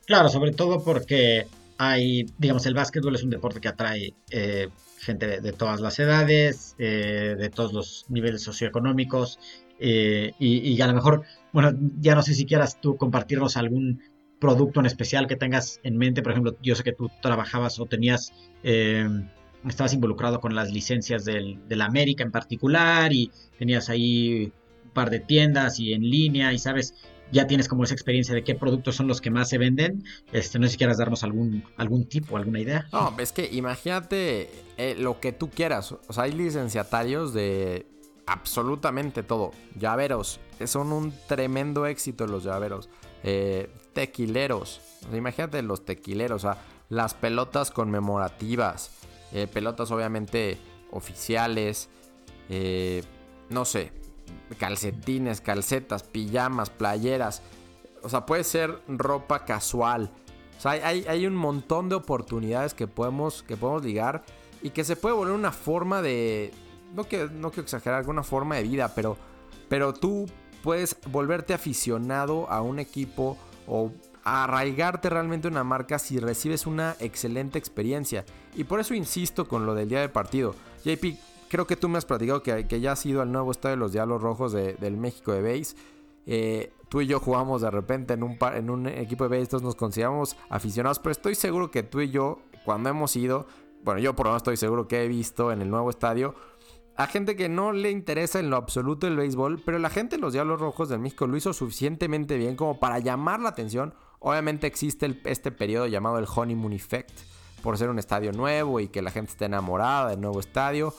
Claro, 0.06 0.30
sobre 0.30 0.52
todo 0.52 0.84
porque 0.84 1.48
hay, 1.78 2.26
digamos, 2.38 2.66
el 2.66 2.74
básquetbol 2.74 3.16
es 3.16 3.24
un 3.24 3.30
deporte 3.30 3.60
que 3.60 3.68
atrae 3.68 4.14
eh, 4.30 4.70
gente 5.00 5.42
de, 5.42 5.52
todas 5.52 5.82
las 5.82 6.00
edades, 6.00 6.76
eh, 6.78 7.36
de 7.38 7.50
todos 7.50 7.74
los 7.74 8.06
niveles 8.10 8.44
socioeconómicos, 8.44 9.40
eh, 9.84 10.34
y, 10.38 10.80
a 10.80 10.86
lo 10.86 10.94
mejor, 10.94 11.24
bueno, 11.52 11.72
ya 12.00 12.14
no 12.14 12.22
sé 12.22 12.36
si 12.36 12.46
quieras 12.46 12.80
tú 12.80 12.98
compartirnos 12.98 13.58
algún 13.58 14.04
producto 14.42 14.80
en 14.80 14.88
especial 14.88 15.28
que 15.28 15.38
tengas 15.38 15.80
en 15.84 15.98
mente, 15.98 16.22
por 16.22 16.34
ejemplo, 16.34 16.58
yo 16.62 16.76
sé 16.76 16.84
que 16.84 16.92
tú 16.92 17.10
trabajabas 17.22 17.80
o 17.80 17.86
tenías, 17.86 18.34
estabas 18.64 19.94
involucrado 19.94 20.42
con 20.42 20.56
las 20.56 20.72
licencias 20.72 21.24
del, 21.24 21.60
la 21.70 21.86
América 21.86 22.24
en 22.24 22.32
particular, 22.32 23.14
y 23.14 23.32
tenías 23.60 23.88
ahí 23.90 24.52
un 24.84 24.92
par 24.92 25.12
de 25.12 25.20
tiendas 25.20 25.80
y 25.80 25.94
en 25.94 26.02
línea, 26.02 26.52
y 26.52 26.58
sabes, 26.58 26.96
ya 27.32 27.48
tienes 27.48 27.68
como 27.68 27.84
esa 27.84 27.94
experiencia 27.94 28.34
de 28.34 28.44
qué 28.44 28.56
productos 28.56 28.96
son 28.96 29.08
los 29.08 29.22
que 29.22 29.30
más 29.30 29.48
se 29.48 29.58
venden. 29.58 30.04
Este, 30.34 30.60
no 30.60 30.66
sé 30.66 30.74
si 30.74 30.78
quieras 30.78 30.98
darnos 30.98 31.24
algún, 31.24 31.64
algún 31.78 32.06
tipo, 32.06 32.36
alguna 32.36 32.60
idea. 32.60 32.88
No, 32.92 33.16
es 33.20 33.32
que 33.32 33.48
imagínate 33.54 34.50
eh, 34.78 34.96
lo 34.98 35.20
que 35.20 35.32
tú 35.32 35.50
quieras. 35.50 35.92
O 35.92 36.14
sea, 36.14 36.24
hay 36.24 36.34
licenciatarios 36.34 37.34
de 37.34 37.86
absolutamente 38.32 39.24
todo. 39.24 39.52
Llaveros, 39.76 40.40
son 40.66 40.92
un 40.92 41.14
tremendo 41.28 41.86
éxito 41.86 42.28
los 42.28 42.44
llaveros. 42.44 42.90
Eh, 43.24 43.70
tequileros, 43.94 44.82
imagínate 45.14 45.62
los 45.62 45.86
tequileros, 45.86 46.44
o 46.44 46.52
sea, 46.52 46.62
las 46.90 47.14
pelotas 47.14 47.72
conmemorativas, 47.72 48.92
eh, 49.32 49.48
pelotas 49.48 49.92
obviamente 49.92 50.58
oficiales, 50.92 51.90
no 53.50 53.64
sé, 53.64 53.94
calcetines, 54.58 55.42
calcetas, 55.42 56.04
pijamas, 56.04 56.70
playeras. 56.70 57.42
O 58.04 58.10
sea, 58.10 58.26
puede 58.26 58.44
ser 58.44 58.82
ropa 58.88 59.46
casual. 59.46 60.12
O 60.58 60.62
sea, 60.62 60.72
hay, 60.72 61.26
un 61.26 61.36
montón 61.36 61.90
de 61.90 61.96
oportunidades 61.96 62.74
que 62.74 62.88
podemos, 62.88 63.44
que 63.44 63.58
podemos 63.58 63.84
ligar 63.84 64.24
y 64.62 64.70
que 64.70 64.84
se 64.84 64.96
puede 64.96 65.16
volver 65.16 65.34
una 65.34 65.52
forma 65.52 66.02
de... 66.02 66.52
No, 66.94 67.06
que, 67.06 67.30
no 67.30 67.52
quiero 67.52 67.64
exagerar, 67.64 68.00
alguna 68.00 68.24
forma 68.24 68.56
de 68.56 68.64
vida, 68.64 68.94
pero, 68.94 69.18
pero 69.70 69.94
tú 69.94 70.28
puedes 70.64 70.98
volverte 71.08 71.54
aficionado 71.54 72.50
a 72.50 72.62
un 72.62 72.80
equipo 72.80 73.38
o 73.68 73.92
arraigarte 74.24 75.10
realmente 75.10 75.48
una 75.48 75.64
marca 75.64 75.98
si 75.98 76.20
recibes 76.20 76.68
una 76.68 76.96
excelente 77.00 77.58
experiencia. 77.58 78.26
Y 78.56 78.66
por 78.66 78.80
eso 78.80 78.94
insisto 78.94 79.48
con 79.48 79.66
lo 79.66 79.74
del 79.74 79.90
día 79.90 80.02
de 80.02 80.10
partido. 80.10 80.56
JP, 80.84 81.18
creo 81.50 81.68
que 81.68 81.76
tú 81.76 81.90
me 81.90 81.98
has 81.98 82.06
platicado 82.06 82.44
que, 82.44 82.80
ya 82.80 82.92
has 82.94 83.06
ido 83.06 83.22
al 83.22 83.32
nuevo 83.32 83.52
estadio 83.52 83.76
de 83.76 83.80
los 83.80 83.92
Diablos 83.92 84.22
Rojos 84.22 84.54
del 84.54 84.98
México 84.98 85.32
de 85.32 85.42
Base. 85.42 85.76
Eh, 86.28 86.72
tú 86.90 87.02
y 87.02 87.08
yo 87.08 87.20
jugamos 87.20 87.62
de 87.62 87.72
repente 87.72 88.14
en 88.14 88.24
un, 88.24 88.38
en 88.54 88.70
un 88.70 88.88
equipo 88.88 89.28
de 89.28 89.40
base, 89.40 89.58
nos 89.64 89.76
consideramos 89.76 90.38
aficionados, 90.50 91.00
pero 91.00 91.12
estoy 91.12 91.36
seguro 91.36 91.72
que 91.72 91.84
tú 91.84 92.02
y 92.02 92.12
yo, 92.12 92.40
cuando 92.64 92.90
hemos 92.90 93.16
ido, 93.16 93.48
bueno, 93.84 94.00
yo 94.00 94.16
por 94.16 94.28
lo 94.28 94.32
menos 94.32 94.42
estoy 94.42 94.58
seguro 94.58 94.88
que 94.88 95.04
he 95.04 95.08
visto 95.08 95.52
en 95.52 95.62
el 95.62 95.70
nuevo 95.70 95.90
estadio 95.90 96.36
a 96.96 97.08
gente 97.08 97.36
que 97.36 97.50
no 97.50 97.72
le 97.72 97.90
interesa 97.90 98.40
en 98.40 98.50
lo 98.50 98.58
absoluto 98.58 99.08
el 99.08 99.16
béisbol, 99.16 99.62
pero 99.66 99.80
la 99.80 99.90
gente 99.90 100.18
de 100.18 100.22
los 100.22 100.34
Diablos 100.34 100.60
Rojos 100.60 100.90
del 100.90 101.00
México 101.00 101.26
lo 101.26 101.38
hizo 101.38 101.54
suficientemente 101.54 102.38
bien 102.38 102.56
como 102.56 102.80
para 102.80 103.00
llamar 103.00 103.40
la 103.40 103.50
atención. 103.50 103.94
Obviamente 104.20 104.68
existe 104.68 105.20
este 105.26 105.52
periodo 105.52 105.88
llamado 105.88 106.20
el 106.20 106.28
honeymoon 106.34 106.74
effect, 106.74 107.12
por 107.64 107.78
ser 107.78 107.90
un 107.90 108.00
estadio 108.00 108.32
nuevo 108.32 108.80
y 108.80 108.90
que 108.90 109.02
la 109.02 109.12
gente 109.12 109.32
esté 109.32 109.46
enamorada 109.46 110.10
del 110.10 110.22
nuevo 110.22 110.40
estadio. 110.40 110.94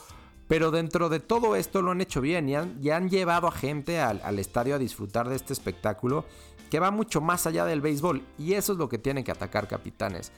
Pero 0.49 0.71
dentro 0.71 1.09
de 1.09 1.21
todo 1.21 1.57
esto 1.57 1.83
lo 1.83 1.93
han 1.93 2.01
hecho 2.01 2.21
bien 2.21 2.49
y 2.49 2.91
han, 2.91 3.09
llevado 3.09 3.47
a 3.47 3.53
gente 3.53 4.01
al, 4.01 4.39
estadio 4.39 4.75
a 4.75 4.79
disfrutar 4.79 5.29
de 5.29 5.37
este 5.37 5.53
espectáculo 5.53 6.25
que 6.71 6.81
va 6.81 6.91
mucho 6.91 7.21
más 7.21 7.47
allá 7.47 7.65
del 7.65 7.81
béisbol. 7.81 8.23
Y 8.39 8.55
eso 8.55 8.73
es 8.73 8.79
lo 8.79 8.89
que 8.89 8.99
tienen 8.99 9.25
que 9.25 9.31
atacar 9.31 9.69
capitanes. 9.69 10.33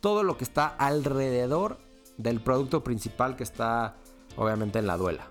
Todo 0.00 0.22
lo 0.22 0.36
que 0.36 0.44
está 0.44 0.66
alrededor 0.66 1.78
del 2.16 2.40
producto 2.40 2.82
principal 2.82 3.36
que 3.36 3.44
está 3.44 3.96
obviamente 4.38 4.78
en 4.78 4.86
la 4.86 4.96
duela. 4.96 5.28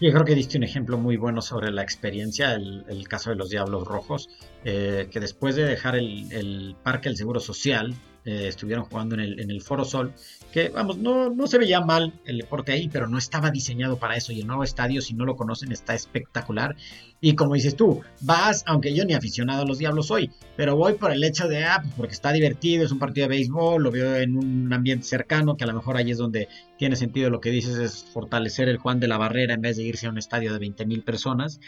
Yo 0.00 0.12
creo 0.12 0.24
que 0.24 0.34
diste 0.34 0.58
un 0.58 0.64
ejemplo 0.64 0.98
muy 0.98 1.16
bueno 1.16 1.40
sobre 1.40 1.70
la 1.70 1.82
experiencia, 1.82 2.54
el, 2.54 3.06
caso 3.08 3.30
de 3.30 3.36
los 3.36 3.50
Diablos 3.50 3.86
Rojos, 3.86 4.28
eh, 4.64 5.08
que 5.10 5.20
después 5.20 5.54
de 5.56 5.64
dejar 5.64 5.96
el, 5.96 6.30
el 6.32 6.76
Parque 6.82 7.08
del 7.08 7.16
Seguro 7.16 7.38
Social, 7.40 7.94
eh, 8.24 8.48
estuvieron 8.48 8.84
jugando 8.84 9.14
en 9.14 9.20
el, 9.20 9.40
en 9.40 9.50
el 9.50 9.60
Foro 9.60 9.84
Sol, 9.84 10.12
que 10.54 10.68
vamos, 10.68 10.98
no, 10.98 11.30
no 11.30 11.48
se 11.48 11.58
veía 11.58 11.80
mal 11.80 12.12
el 12.26 12.38
deporte 12.38 12.70
ahí, 12.70 12.88
pero 12.88 13.08
no 13.08 13.18
estaba 13.18 13.50
diseñado 13.50 13.98
para 13.98 14.14
eso 14.14 14.30
y 14.30 14.38
el 14.38 14.46
nuevo 14.46 14.62
estadio, 14.62 15.02
si 15.02 15.12
no 15.12 15.24
lo 15.24 15.34
conocen, 15.34 15.72
está 15.72 15.96
espectacular. 15.96 16.76
Y 17.20 17.34
como 17.34 17.54
dices 17.54 17.74
tú, 17.74 18.02
vas, 18.20 18.62
aunque 18.64 18.94
yo 18.94 19.04
ni 19.04 19.14
aficionado 19.14 19.62
a 19.62 19.66
los 19.66 19.78
Diablos 19.78 20.06
soy, 20.06 20.30
pero 20.56 20.76
voy 20.76 20.92
por 20.92 21.10
el 21.10 21.24
hecho 21.24 21.48
de, 21.48 21.64
ah, 21.64 21.80
pues 21.82 21.94
porque 21.96 22.12
está 22.12 22.30
divertido, 22.30 22.84
es 22.84 22.92
un 22.92 23.00
partido 23.00 23.24
de 23.24 23.34
béisbol, 23.34 23.82
lo 23.82 23.90
veo 23.90 24.14
en 24.14 24.36
un 24.36 24.72
ambiente 24.72 25.04
cercano, 25.04 25.56
que 25.56 25.64
a 25.64 25.66
lo 25.66 25.74
mejor 25.74 25.96
ahí 25.96 26.12
es 26.12 26.18
donde 26.18 26.46
tiene 26.78 26.94
sentido 26.94 27.30
lo 27.30 27.40
que 27.40 27.50
dices, 27.50 27.76
es 27.78 28.04
fortalecer 28.04 28.68
el 28.68 28.78
Juan 28.78 29.00
de 29.00 29.08
la 29.08 29.18
Barrera 29.18 29.54
en 29.54 29.60
vez 29.60 29.76
de 29.76 29.82
irse 29.82 30.06
a 30.06 30.10
un 30.10 30.18
estadio 30.18 30.52
de 30.52 30.60
20 30.60 30.86
mil 30.86 31.02
personas. 31.02 31.58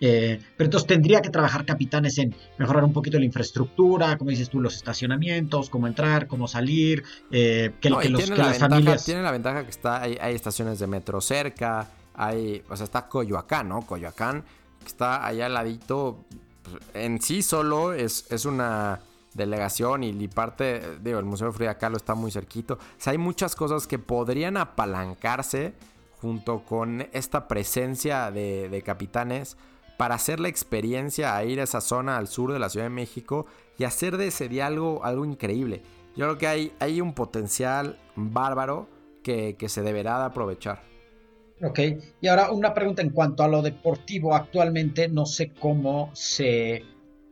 Eh, 0.00 0.38
pero 0.56 0.66
entonces 0.66 0.86
tendría 0.86 1.22
que 1.22 1.30
trabajar 1.30 1.64
capitanes 1.64 2.18
en 2.18 2.34
mejorar 2.58 2.84
un 2.84 2.92
poquito 2.92 3.18
la 3.18 3.24
infraestructura, 3.24 4.18
como 4.18 4.30
dices 4.30 4.50
tú, 4.50 4.60
los 4.60 4.74
estacionamientos, 4.74 5.70
cómo 5.70 5.86
entrar, 5.86 6.26
cómo 6.26 6.48
salir, 6.48 7.04
eh, 7.30 7.70
que, 7.80 7.90
los, 7.90 8.04
familias... 8.34 9.04
Tiene 9.04 9.22
la 9.22 9.30
ventaja 9.30 9.64
que 9.64 9.70
está, 9.70 10.02
hay, 10.02 10.34
estaciones 10.34 10.78
de 10.78 10.86
metro 10.86 11.20
cerca, 11.20 11.88
hay, 12.14 12.62
o 12.68 12.76
sea, 12.76 12.84
está 12.84 13.08
Coyoacán, 13.08 13.68
¿no? 13.68 13.82
Coyoacán, 13.82 14.42
que 14.80 14.86
está 14.86 15.26
allá 15.26 15.46
al 15.46 15.54
ladito, 15.54 16.24
pues, 16.62 16.76
en 16.94 17.20
sí 17.20 17.42
solo 17.42 17.92
es, 17.92 18.26
es 18.30 18.44
una 18.44 19.00
delegación 19.34 20.04
y, 20.04 20.28
parte, 20.28 20.98
digo, 21.00 21.18
el 21.18 21.24
Museo 21.24 21.48
de 21.48 21.52
Frida 21.52 21.78
Kahlo 21.78 21.96
está 21.96 22.14
muy 22.14 22.30
cerquito. 22.30 22.74
O 22.74 22.78
sea, 22.98 23.12
hay 23.12 23.18
muchas 23.18 23.56
cosas 23.56 23.86
que 23.86 23.98
podrían 23.98 24.56
apalancarse 24.56 25.74
junto 26.20 26.60
con 26.60 27.06
esta 27.12 27.48
presencia 27.48 28.30
de, 28.30 28.68
de 28.68 28.82
capitanes 28.82 29.56
para 29.96 30.14
hacer 30.14 30.40
la 30.40 30.48
experiencia 30.48 31.36
a 31.36 31.44
ir 31.44 31.60
a 31.60 31.64
esa 31.64 31.80
zona 31.80 32.16
al 32.16 32.28
sur 32.28 32.52
de 32.52 32.58
la 32.58 32.68
Ciudad 32.68 32.86
de 32.86 32.90
México 32.90 33.46
y 33.78 33.84
hacer 33.84 34.16
de 34.16 34.28
ese 34.28 34.48
día 34.48 34.66
algo, 34.66 35.24
increíble. 35.24 35.82
Yo 36.16 36.26
creo 36.26 36.38
que 36.38 36.46
hay, 36.46 36.72
hay 36.78 37.00
un 37.00 37.12
potencial 37.12 37.98
bárbaro 38.14 38.88
que, 39.24 39.56
se 39.68 39.82
deberá 39.82 40.18
de 40.18 40.24
aprovechar. 40.26 40.82
Ok, 41.62 41.80
y 42.20 42.28
ahora 42.28 42.52
una 42.52 42.74
pregunta 42.74 43.02
en 43.02 43.10
cuanto 43.10 43.42
a 43.42 43.48
lo 43.48 43.62
deportivo. 43.62 44.34
Actualmente 44.34 45.08
no 45.08 45.24
sé 45.24 45.52
cómo 45.52 46.10
se, 46.14 46.84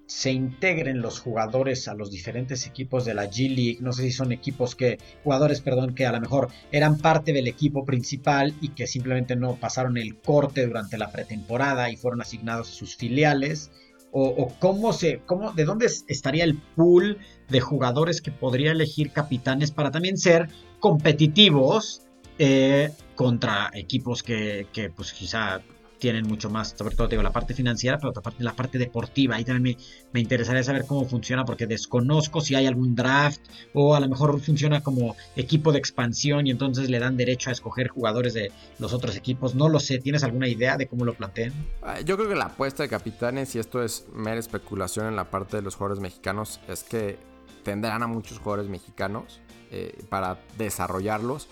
se 0.07 0.33
integren 0.33 1.03
los 1.03 1.21
jugadores 1.21 1.87
a 1.87 1.95
los 1.95 2.11
diferentes 2.11 2.67
equipos 2.67 3.05
de 3.05 3.15
la 3.15 3.27
G 3.27 3.55
League. 3.55 3.79
No 3.81 3.93
sé 3.93 4.03
si 4.03 4.13
son 4.13 4.33
equipos 4.33 4.75
que, 4.75 4.99
jugadores, 5.23 5.61
perdón, 5.61 5.95
que 5.95 6.07
a 6.07 6.13
lo 6.13 6.21
mejor 6.21 6.49
eran 6.73 6.99
parte 6.99 7.33
del 7.33 7.47
equipo 7.47 7.85
principal 7.85 8.55
y 8.61 8.71
que 8.71 8.87
simplemente 8.87 9.37
no 9.37 9.57
pasaron 9.57 9.99
el 9.99 10.17
corte 10.17 10.67
durante 10.67 10.99
la 10.99 11.13
pretemporada 11.13 11.91
y 11.91 11.97
fueron 11.97 12.23
asignados 12.23 12.71
a 12.71 12.73
sus 12.73 12.97
filiales. 12.97 13.71
O, 14.15 14.53
cómo 14.59 14.93
se, 14.93 15.21
cómo, 15.25 15.53
de 15.53 15.65
dónde 15.65 15.87
estaría 15.87 16.45
el 16.45 16.59
pool 16.59 17.19
de 17.49 17.61
jugadores 17.61 18.21
que 18.21 18.31
podría 18.31 18.73
elegir 18.73 19.11
capitanes 19.11 19.71
para 19.71 19.91
también 19.91 20.19
ser 20.19 20.51
competitivos 20.81 22.03
eh, 22.39 22.91
contra 23.15 23.71
equipos 23.73 24.23
que, 24.23 24.67
que 24.73 24.91
pues 24.91 25.15
quizá 25.15 25.63
tienen 26.03 26.27
mucho 26.27 26.51
más, 26.51 26.75
sobre 26.77 26.97
todo 26.97 27.07
digo, 27.07 27.23
la 27.23 27.31
parte 27.31 27.55
financiera, 27.55 27.97
pero 27.97 28.11
otra 28.11 28.23
parte 28.23 28.43
la 28.43 28.55
parte 28.55 28.77
deportiva. 28.77 29.37
Ahí 29.37 29.45
también 29.45 29.79
me, 30.13 30.21
interesaría 30.21 30.65
saber 30.65 30.85
cómo 30.85 31.05
funciona 31.05 31.45
porque 31.45 31.69
desconozco 31.69 32.41
si 32.41 32.57
hay 32.57 32.67
algún 32.67 32.97
draft 32.97 33.41
o 33.73 33.95
a 33.95 34.01
lo 34.01 34.09
mejor 34.09 34.41
funciona 34.41 34.83
como 34.83 35.15
equipo 35.37 35.71
de 35.71 35.79
expansión 35.79 36.49
y 36.49 36.51
entonces 36.51 36.91
le 36.91 36.99
dan 36.99 37.17
derecho 37.17 37.51
a 37.51 37.53
escoger 37.53 37.87
jugadores 37.87 38.35
de 38.35 38.51
los 38.81 38.93
otros 38.93 39.17
equipos. 39.17 39.55
No 39.55 39.69
lo 39.69 39.79
sé, 39.79 39.99
¿tienes 39.99 40.25
alguna 40.25 40.49
idea 40.49 40.77
de 40.77 40.89
cómo 40.89 41.05
lo 41.05 41.15
plantean? 41.15 41.53
Ah, 41.83 42.01
yo 42.01 42.17
creo 42.17 42.29
que 42.29 42.35
la 42.35 42.47
apuesta 42.47 42.83
de 42.83 42.89
capitanes, 42.89 43.55
y 43.55 43.61
esto 43.61 43.81
es 43.81 44.05
mera 44.13 44.41
especulación 44.41 45.07
en 45.07 45.15
la 45.15 45.31
parte 45.31 45.59
de 45.59 45.63
los 45.63 45.77
jugadores 45.77 46.03
mexicanos, 46.03 46.59
es 46.67 46.83
que 46.83 47.17
tendrán 47.63 48.03
a 48.03 48.09
muchos 48.09 48.41
jugadores 48.41 48.69
mexicanos 48.69 49.41
eh, 49.71 49.97
para 50.09 50.41
desarrollarlos. 50.59 51.47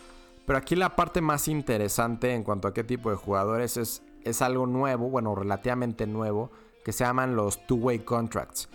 Pero 0.45 0.59
aquí 0.59 0.75
la 0.75 0.97
parte 0.97 1.21
más 1.21 1.47
interesante 1.47 2.35
en 2.35 2.43
cuanto 2.43 2.67
a 2.67 2.75
qué 2.75 2.83
tipo 2.83 3.11
de 3.11 3.17
jugadores 3.17 3.77
es 3.77 4.03
es 4.24 4.42
algo 4.42 4.66
nuevo, 4.66 5.09
bueno, 5.11 5.35
relativamente 5.35 6.06
nuevo, 6.06 6.50
que 6.85 6.92
se 6.92 7.04
llaman 7.04 7.37
los 7.37 7.66
two-way 7.66 8.00
contracts. 8.00 8.68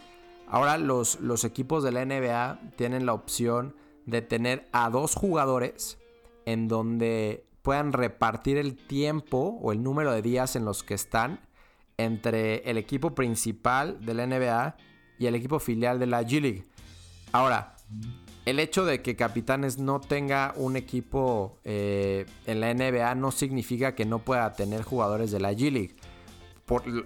Ahora 0.47 0.77
los, 0.77 1.19
los 1.19 1.43
equipos 1.43 1.83
de 1.83 1.91
la 1.91 2.05
NBA 2.05 2.59
tienen 2.75 3.05
la 3.05 3.13
opción 3.13 3.75
de 4.05 4.21
tener 4.21 4.67
a 4.71 4.89
dos 4.89 5.15
jugadores 5.15 5.97
en 6.45 6.67
donde 6.67 7.45
puedan 7.63 7.93
repartir 7.93 8.57
el 8.57 8.75
tiempo 8.75 9.57
o 9.61 9.71
el 9.71 9.81
número 9.81 10.11
de 10.11 10.21
días 10.21 10.55
en 10.55 10.65
los 10.65 10.83
que 10.83 10.93
están 10.93 11.39
entre 11.97 12.69
el 12.69 12.77
equipo 12.77 13.15
principal 13.15 14.05
de 14.05 14.13
la 14.13 14.27
NBA 14.27 14.77
y 15.17 15.25
el 15.25 15.35
equipo 15.35 15.59
filial 15.59 15.97
de 15.97 16.05
la 16.05 16.21
G 16.21 16.41
League. 16.41 16.67
Ahora, 17.31 17.75
el 18.45 18.59
hecho 18.59 18.85
de 18.85 19.01
que 19.01 19.15
Capitanes 19.15 19.79
no 19.79 19.99
tenga 19.99 20.53
un 20.55 20.75
equipo 20.75 21.57
eh, 21.63 22.25
en 22.45 22.61
la 22.61 22.73
NBA 22.73 23.15
no 23.15 23.31
significa 23.31 23.95
que 23.95 24.05
no 24.05 24.19
pueda 24.19 24.53
tener 24.53 24.83
jugadores 24.83 25.31
de 25.31 25.39
la 25.39 25.51
G 25.51 25.71
League. 25.71 25.95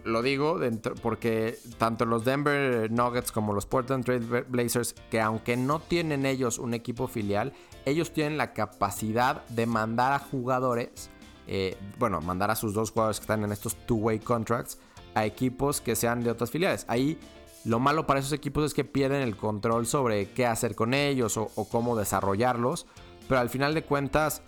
lo 0.03 0.21
digo 0.21 0.59
porque 1.01 1.57
tanto 1.77 2.05
los 2.05 2.25
Denver 2.25 2.91
Nuggets 2.91 3.31
como 3.31 3.53
los 3.53 3.65
Portland 3.65 4.03
Trail 4.03 4.45
Blazers, 4.49 4.93
que 5.09 5.21
aunque 5.21 5.55
no 5.55 5.79
tienen 5.79 6.25
ellos 6.25 6.59
un 6.59 6.73
equipo 6.73 7.07
filial, 7.07 7.53
ellos 7.85 8.11
tienen 8.11 8.37
la 8.37 8.53
capacidad 8.53 9.45
de 9.47 9.65
mandar 9.65 10.11
a 10.11 10.19
jugadores, 10.19 11.09
eh, 11.47 11.77
bueno, 11.97 12.19
mandar 12.19 12.51
a 12.51 12.55
sus 12.55 12.73
dos 12.73 12.91
jugadores 12.91 13.19
que 13.19 13.23
están 13.23 13.45
en 13.45 13.53
estos 13.53 13.75
two-way 13.85 14.19
contracts 14.19 14.77
a 15.15 15.25
equipos 15.25 15.79
que 15.79 15.95
sean 15.95 16.21
de 16.21 16.31
otras 16.31 16.51
filiales. 16.51 16.85
Ahí 16.89 17.17
lo 17.65 17.79
malo 17.79 18.07
para 18.07 18.19
esos 18.19 18.33
equipos 18.33 18.63
es 18.63 18.73
que 18.73 18.85
pierden 18.85 19.21
el 19.21 19.35
control 19.35 19.85
sobre 19.85 20.31
qué 20.31 20.45
hacer 20.45 20.75
con 20.75 20.93
ellos 20.93 21.37
o, 21.37 21.49
cómo 21.69 21.95
desarrollarlos. 21.95 22.85
Pero 23.27 23.41
al 23.41 23.49
final 23.49 23.73
de 23.73 23.83
cuentas, 23.83 24.41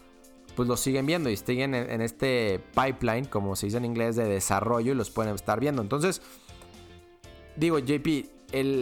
pues 0.56 0.68
los 0.68 0.80
siguen 0.80 1.06
viendo 1.06 1.30
y 1.30 1.38
siguen 1.38 1.76
en, 1.76 2.02
este 2.02 2.64
pipeline, 2.74 3.26
como 3.26 3.56
se 3.56 3.68
dice 3.68 3.78
en 3.78 3.86
inglés, 3.86 4.16
de 4.16 4.26
desarrollo 4.26 4.94
y 4.94 4.96
los 4.96 5.10
pueden 5.10 5.36
estar 5.36 5.60
viendo. 5.60 5.82
Entonces, 5.82 6.22
digo, 7.56 7.80
JP, 7.80 8.08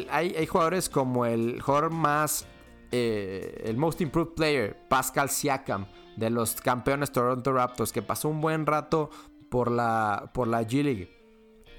hay, 0.10 0.46
jugadores 0.46 0.90
como 0.90 1.26
el 1.26 1.62
jugador 1.62 1.92
más, 1.92 2.46
eh, 2.92 3.64
el 3.66 3.78
most 3.78 4.00
improved 4.00 4.36
player, 4.36 4.78
Pascal 4.88 5.30
Siakam, 5.30 5.88
de 6.16 6.30
los 6.30 6.56
campeones 6.56 7.12
Toronto 7.12 7.52
Raptors, 7.52 7.92
que 7.92 8.02
pasó 8.02 8.30
un 8.30 8.42
buen 8.42 8.66
rato 8.66 9.10
por 9.50 9.72
la, 9.72 10.32
por 10.34 10.48
la 10.48 10.62
G 10.62 10.84
League. 10.84 11.10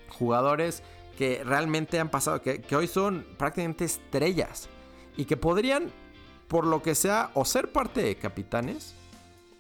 Jugadores 0.08 0.82
que 1.20 1.44
realmente 1.44 2.00
han 2.00 2.09
pasado, 2.09 2.40
que, 2.40 2.64
hoy 2.74 2.88
son 2.88 3.26
prácticamente 3.37 3.85
estrellas 3.85 4.70
y 5.18 5.26
que 5.26 5.37
podrían, 5.37 5.90
por 6.48 6.66
lo 6.66 6.80
que 6.80 6.94
sea, 6.94 7.30
o 7.35 7.44
ser 7.44 7.72
parte 7.72 8.00
de 8.00 8.16
capitanes 8.16 8.94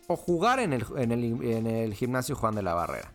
o 0.06 0.16
jugar 0.16 0.58
en 0.60 0.72
el, 0.72 0.86
en 0.96 1.66
el, 1.66 1.92
gimnasio 1.92 2.34
Juan 2.34 2.54
de 2.54 2.62
la 2.62 2.72
Barrera. 2.72 3.12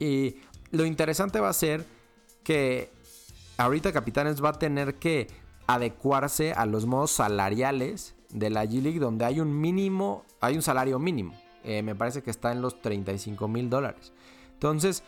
Y 0.00 0.34
lo 0.72 0.84
interesante 0.84 1.38
va 1.38 1.48
a 1.48 1.52
ser 1.52 1.86
que 2.42 2.90
ahorita 3.56 3.92
Capitanes 3.92 4.42
va 4.42 4.48
a 4.48 4.58
tener 4.58 4.96
que 4.96 5.28
adecuarse 5.68 6.54
a 6.54 6.66
los 6.66 6.86
modos 6.86 7.12
salariales 7.12 8.16
de 8.30 8.50
la 8.50 8.64
G 8.64 8.82
League, 8.82 8.98
donde 8.98 9.26
hay 9.26 9.38
un 9.38 9.60
mínimo, 9.60 10.24
hay 10.40 10.56
un 10.56 10.62
salario 10.62 10.98
mínimo. 10.98 11.36
Eh, 11.62 11.84
me 11.84 11.94
parece 11.94 12.20
que 12.20 12.32
está 12.32 12.50
en 12.50 12.62
los 12.62 12.82
35 12.82 13.46
mil 13.46 13.70
dólares. 13.70 14.12
Entonces, 14.54 15.04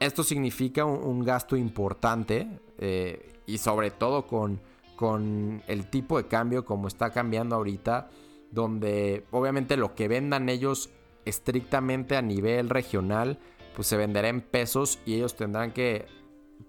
esto 0.00 0.22
significa 0.22 0.84
un, 0.84 1.24
gasto 1.24 1.56
importante 1.56 2.48
eh, 2.78 3.40
y 3.46 3.58
sobre 3.58 3.90
todo 3.90 4.26
con, 4.26 4.60
con 4.96 5.62
el 5.66 5.88
tipo 5.88 6.18
de 6.18 6.26
cambio 6.26 6.64
como 6.64 6.88
está 6.88 7.10
cambiando 7.10 7.56
ahorita, 7.56 8.10
donde 8.50 9.24
obviamente 9.30 9.76
lo 9.76 9.94
que 9.94 10.08
vendan 10.08 10.48
ellos 10.48 10.90
estrictamente 11.24 12.16
a 12.16 12.22
nivel 12.22 12.68
regional, 12.68 13.38
pues 13.74 13.88
se 13.88 13.96
venderá 13.96 14.28
en 14.28 14.40
pesos 14.40 14.98
y 15.04 15.14
ellos 15.14 15.36
tendrán 15.36 15.72
que 15.72 16.06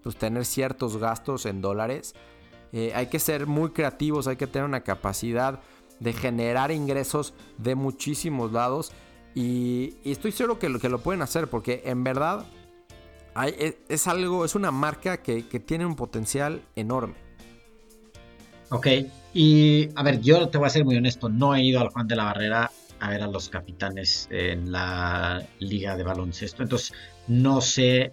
pues, 0.03 0.17
tener 0.17 0.45
ciertos 0.45 0.97
gastos 0.97 1.45
en 1.45 1.61
dólares. 1.61 2.15
Eh, 2.73 2.91
hay 2.95 3.07
que 3.07 3.19
ser 3.19 3.47
muy 3.47 3.71
creativos, 3.71 4.27
hay 4.27 4.35
que 4.35 4.47
tener 4.47 4.65
una 4.65 4.81
capacidad 4.81 5.61
de 5.99 6.13
generar 6.13 6.71
ingresos 6.71 7.33
de 7.57 7.75
muchísimos 7.75 8.51
lados 8.51 8.91
y, 9.33 9.95
estoy 10.03 10.31
seguro 10.31 10.59
que 10.59 10.79
que 10.79 10.89
lo 10.89 10.99
pueden 10.99 11.21
hacer 11.21 11.47
porque 11.47 11.83
en 11.85 12.03
verdad 12.03 12.45
e, 13.45 13.77
es, 13.87 14.07
algo, 14.07 14.45
es 14.45 14.55
una 14.55 14.71
marca 14.71 15.17
que, 15.17 15.43
tiene 15.43 15.85
un 15.85 15.95
potencial 15.95 16.61
enorme. 16.75 17.15
Ok, 18.69 18.87
y 19.33 19.89
a 19.95 20.03
ver, 20.03 20.21
yo 20.21 20.49
te 20.49 20.57
voy 20.57 20.67
a 20.67 20.69
ser 20.69 20.83
muy 20.83 20.97
honesto, 20.97 21.29
no 21.29 21.55
he 21.55 21.63
ido 21.63 21.79
al 21.79 21.89
Juan 21.89 22.07
de 22.07 22.15
la 22.15 22.25
Barrera 22.25 22.71
a 22.99 23.09
ver 23.09 23.21
a 23.21 23.27
los 23.27 23.49
capitanes 23.49 24.27
en 24.31 24.71
la 24.71 25.45
liga 25.59 25.95
de 25.95 26.03
baloncesto, 26.03 26.63
entonces 26.63 26.93
no 27.27 27.61
sé 27.61 28.11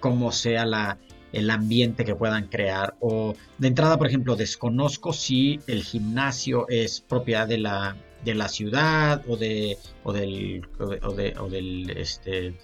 cómo 0.00 0.32
sea 0.32 0.64
la, 0.64 0.98
el 1.32 1.50
ambiente 1.50 2.04
que 2.04 2.14
puedan 2.14 2.48
crear. 2.48 2.96
O 3.00 3.34
de 3.58 3.68
entrada, 3.68 3.98
por 3.98 4.06
ejemplo, 4.06 4.36
desconozco 4.36 5.12
si 5.12 5.60
el 5.66 5.82
gimnasio 5.82 6.66
es 6.68 7.00
propiedad 7.00 7.46
de 7.48 7.58
la, 7.58 7.96
de 8.24 8.34
la 8.34 8.48
ciudad 8.48 9.22
o 9.28 9.36
de 9.36 9.78
o 10.04 10.12
del 10.12 10.66
o, 10.78 11.12
de, 11.12 11.34
o 11.38 11.48
del 11.48 11.90
este 11.90 12.58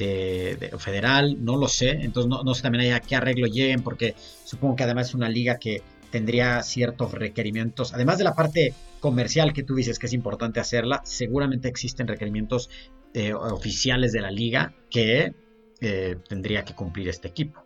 de, 0.00 0.70
federal, 0.78 1.44
no 1.44 1.56
lo 1.56 1.68
sé, 1.68 1.90
entonces 1.90 2.28
no, 2.28 2.54
sé 2.54 2.62
también 2.62 2.92
a 2.92 3.00
qué 3.00 3.16
arreglo 3.16 3.46
lleguen, 3.46 3.82
porque 3.82 4.14
supongo 4.44 4.76
que 4.76 4.84
además 4.84 5.08
es 5.08 5.14
una 5.14 5.28
liga 5.28 5.58
que 5.58 5.82
tendría 6.10 6.62
ciertos 6.62 7.12
requerimientos, 7.12 7.92
además 7.94 8.18
de 8.18 8.24
la 8.24 8.34
parte 8.34 8.74
comercial 8.98 9.52
que 9.52 9.62
tú 9.62 9.74
dices 9.74 9.98
que 9.98 10.06
es 10.06 10.12
importante 10.12 10.58
hacerla, 10.58 11.02
seguramente 11.04 11.68
existen 11.68 12.08
requerimientos 12.08 12.70
eh, 13.14 13.34
oficiales 13.34 14.12
de 14.12 14.20
la 14.20 14.30
liga 14.30 14.74
que 14.90 15.34
eh, 15.80 16.16
tendría 16.28 16.64
que 16.64 16.74
cumplir 16.74 17.08
este 17.08 17.28
equipo. 17.28 17.64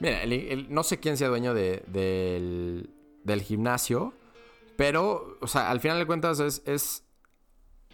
Mira, 0.00 0.20
no 0.68 0.82
sé 0.82 0.98
quién 0.98 1.16
sea 1.16 1.28
dueño 1.28 1.54
del, 1.54 2.88
gimnasio, 3.42 4.14
pero, 4.76 5.38
o 5.40 5.46
sea, 5.46 5.70
al 5.70 5.80
final 5.80 5.98
de 5.98 6.06
cuentas 6.06 6.40
es 6.40 7.04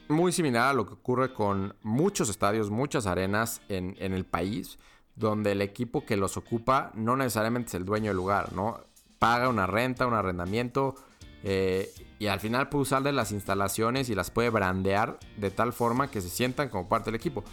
muy 0.08 0.32
similar 0.32 0.70
a 0.70 0.72
lo 0.72 0.86
que 0.86 0.94
ocurre 0.94 1.32
con 1.32 1.74
muchos 1.82 2.28
estadios, 2.28 2.70
muchas 2.70 3.06
arenas 3.06 3.60
en, 3.68 3.96
el 3.98 4.24
país, 4.24 4.78
donde 5.16 5.52
el 5.52 5.62
equipo 5.62 6.04
que 6.04 6.16
los 6.16 6.36
ocupa 6.36 6.90
no 6.94 7.16
necesariamente 7.16 7.68
es 7.68 7.74
el 7.74 7.84
dueño 7.84 8.10
del 8.10 8.16
lugar, 8.16 8.52
¿no? 8.52 8.80
Paga 9.18 9.48
una 9.48 9.66
renta, 9.66 10.06
un 10.06 10.14
arrendamiento 10.14 10.94
eh, 11.42 11.92
y 12.18 12.26
al 12.26 12.40
final 12.40 12.68
puede 12.68 12.82
usar 12.82 13.02
de 13.02 13.12
las 13.12 13.32
instalaciones 13.32 14.08
y 14.10 14.14
las 14.14 14.30
puede 14.30 14.50
brandear 14.50 15.18
de 15.36 15.50
tal 15.50 15.72
forma 15.72 16.10
que 16.10 16.20
se 16.20 16.28
sientan 16.28 16.68
como 16.68 16.88
parte 16.88 17.06
del 17.06 17.16
equipo. 17.16 17.44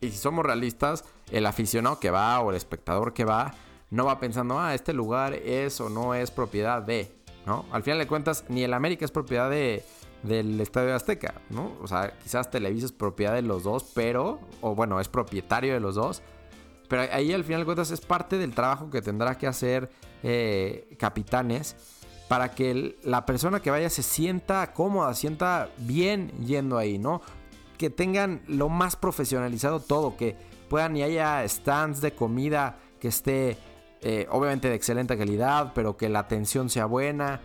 Y 0.00 0.10
si 0.10 0.18
somos 0.18 0.44
realistas, 0.44 1.04
el 1.30 1.46
aficionado 1.46 1.98
que 1.98 2.10
va 2.10 2.38
o 2.40 2.50
el 2.50 2.56
espectador 2.56 3.14
que 3.14 3.24
va 3.24 3.54
no 3.90 4.04
va 4.04 4.20
pensando, 4.20 4.58
ah, 4.58 4.74
este 4.74 4.92
lugar 4.92 5.34
es 5.34 5.80
o 5.80 5.88
no 5.88 6.14
es 6.14 6.30
propiedad 6.30 6.82
de, 6.82 7.14
¿no? 7.46 7.64
Al 7.70 7.82
final 7.82 7.98
de 7.98 8.06
cuentas, 8.06 8.44
ni 8.48 8.64
el 8.64 8.74
América 8.74 9.04
es 9.04 9.10
propiedad 9.10 9.48
de, 9.48 9.84
del 10.24 10.60
Estadio 10.60 10.94
Azteca, 10.94 11.34
¿no? 11.50 11.72
O 11.80 11.86
sea, 11.86 12.12
quizás 12.22 12.50
Televisa 12.50 12.86
es 12.86 12.92
propiedad 12.92 13.34
de 13.34 13.42
los 13.42 13.62
dos, 13.62 13.84
pero, 13.94 14.40
o 14.60 14.74
bueno, 14.74 15.00
es 15.00 15.08
propietario 15.08 15.74
de 15.74 15.80
los 15.80 15.94
dos. 15.94 16.22
Pero 16.88 17.02
ahí 17.12 17.32
al 17.32 17.44
final 17.44 17.60
de 17.60 17.64
cuentas 17.66 17.90
es 17.90 18.00
parte 18.00 18.38
del 18.38 18.54
trabajo 18.54 18.90
que 18.90 19.02
tendrá 19.02 19.36
que 19.36 19.46
hacer 19.46 19.90
eh, 20.22 20.94
Capitanes 20.98 21.76
para 22.28 22.50
que 22.50 22.96
la 23.04 23.26
persona 23.26 23.60
que 23.60 23.70
vaya 23.70 23.90
se 23.90 24.02
sienta 24.02 24.72
cómoda, 24.72 25.14
sienta 25.14 25.68
bien 25.78 26.30
yendo 26.44 26.78
ahí, 26.78 26.98
¿no? 26.98 27.20
Que 27.78 27.90
tengan 27.90 28.42
lo 28.48 28.68
más 28.68 28.96
profesionalizado 28.96 29.80
todo, 29.80 30.16
que 30.16 30.36
puedan 30.68 30.96
y 30.96 31.02
haya 31.02 31.46
stands 31.46 32.00
de 32.00 32.14
comida 32.14 32.78
que 32.98 33.08
esté 33.08 33.58
eh, 34.00 34.26
obviamente 34.30 34.68
de 34.68 34.74
excelente 34.74 35.16
calidad, 35.16 35.72
pero 35.74 35.96
que 35.96 36.08
la 36.08 36.20
atención 36.20 36.68
sea 36.68 36.86
buena, 36.86 37.40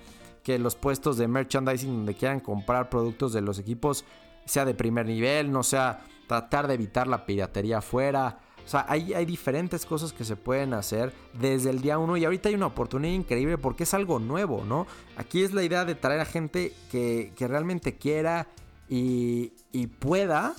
que 0.50 0.58
los 0.58 0.74
puestos 0.74 1.16
de 1.18 1.28
merchandising 1.28 1.98
donde 1.98 2.16
quieran 2.16 2.40
comprar 2.40 2.90
productos 2.90 3.34
de 3.34 3.42
los 3.42 3.60
equipos 3.60 4.04
sea 4.46 4.66
de 4.66 4.74
primer 4.74 5.06
nivel, 5.06 5.52
no 5.52 5.62
sea 5.62 6.04
tratar 6.26 6.68
de 6.68 6.74
evitar 6.74 7.06
la 7.06 7.28
piratería 7.28 7.78
afuera. 7.78 8.40
O 8.66 8.68
sea, 8.68 8.84
hay, 8.90 9.14
hay 9.14 9.28
diferentes 9.28 9.86
cosas 9.86 10.12
que 10.12 10.26
se 10.26 10.36
pueden 10.36 10.74
hacer 10.74 11.14
desde 11.34 11.70
el 11.70 11.82
día 11.82 12.00
uno 12.00 12.18
y 12.18 12.26
ahorita 12.26 12.50
hay 12.50 12.56
una 12.56 12.66
oportunidad 12.66 13.14
increíble 13.14 13.60
porque 13.60 13.84
es 13.84 13.94
algo 13.94 14.18
nuevo, 14.18 14.66
¿no? 14.66 14.88
Aquí 15.18 15.44
es 15.44 15.54
la 15.54 15.62
idea 15.62 15.86
de 15.86 15.94
traer 15.94 16.20
a 16.20 16.26
gente 16.26 16.74
que, 16.90 17.32
realmente 17.38 18.00
quiera 18.00 18.48
y, 18.88 19.52
pueda 20.00 20.56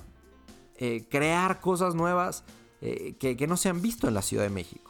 eh, 0.77 1.05
crear 1.11 1.59
cosas 1.59 1.97
nuevas 1.97 2.45
eh, 2.81 3.17
que, 3.19 3.37
que 3.37 3.49
no 3.49 3.57
se 3.57 3.69
han 3.69 3.83
visto 3.83 4.07
en 4.07 4.15
la 4.15 4.23
Ciudad 4.23 4.45
de 4.45 4.51
México. 4.51 4.90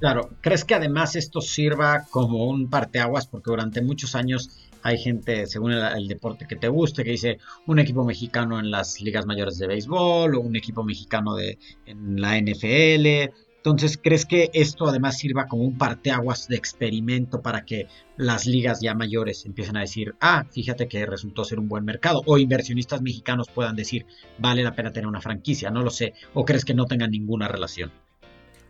Claro, 0.00 0.30
¿crees 0.40 0.64
que 0.64 0.74
además 0.74 1.16
esto 1.16 1.40
sirva 1.40 2.04
como 2.10 2.46
un 2.46 2.68
parteaguas? 2.68 3.26
Porque 3.26 3.50
durante 3.50 3.80
muchos 3.80 4.14
años 4.14 4.50
hay 4.82 4.98
gente, 4.98 5.46
según 5.46 5.72
el, 5.72 6.08
deporte 6.08 6.46
que 6.46 6.56
te 6.56 6.68
guste, 6.68 7.04
que 7.04 7.12
dice 7.12 7.38
un 7.66 7.78
equipo 7.78 8.04
mexicano 8.04 8.58
en 8.58 8.70
las 8.70 9.00
ligas 9.00 9.24
mayores 9.24 9.56
de 9.56 9.66
béisbol 9.66 10.34
o 10.34 10.40
un 10.40 10.56
equipo 10.56 10.84
mexicano 10.84 11.34
de, 11.36 11.58
en 11.86 12.20
la 12.20 12.38
NFL. 12.38 13.32
Entonces, 13.56 13.96
¿crees 13.96 14.26
que 14.26 14.50
esto 14.52 14.86
además 14.86 15.16
sirva 15.16 15.46
como 15.46 15.62
un 15.62 15.78
parteaguas 15.78 16.48
de 16.48 16.56
experimento 16.56 17.40
para 17.40 17.64
que 17.64 17.86
las 18.18 18.44
ligas 18.44 18.82
ya 18.82 18.94
mayores 18.94 19.46
empiecen 19.46 19.78
a 19.78 19.80
decir, 19.80 20.14
ah, 20.20 20.44
fíjate 20.50 20.86
que 20.86 21.06
resultó 21.06 21.44
ser 21.44 21.58
un 21.58 21.68
buen 21.68 21.86
mercado? 21.86 22.20
O 22.26 22.36
inversionistas 22.36 23.00
mexicanos 23.00 23.48
puedan 23.48 23.74
decir, 23.74 24.04
vale 24.38 24.62
la 24.62 24.74
pena 24.74 24.92
tener 24.92 25.06
una 25.06 25.22
franquicia, 25.22 25.70
no 25.70 25.82
lo 25.82 25.88
sé. 25.88 26.12
¿O 26.34 26.44
crees 26.44 26.66
que 26.66 26.74
no 26.74 26.84
tengan 26.84 27.10
ninguna 27.10 27.48
relación? 27.48 27.90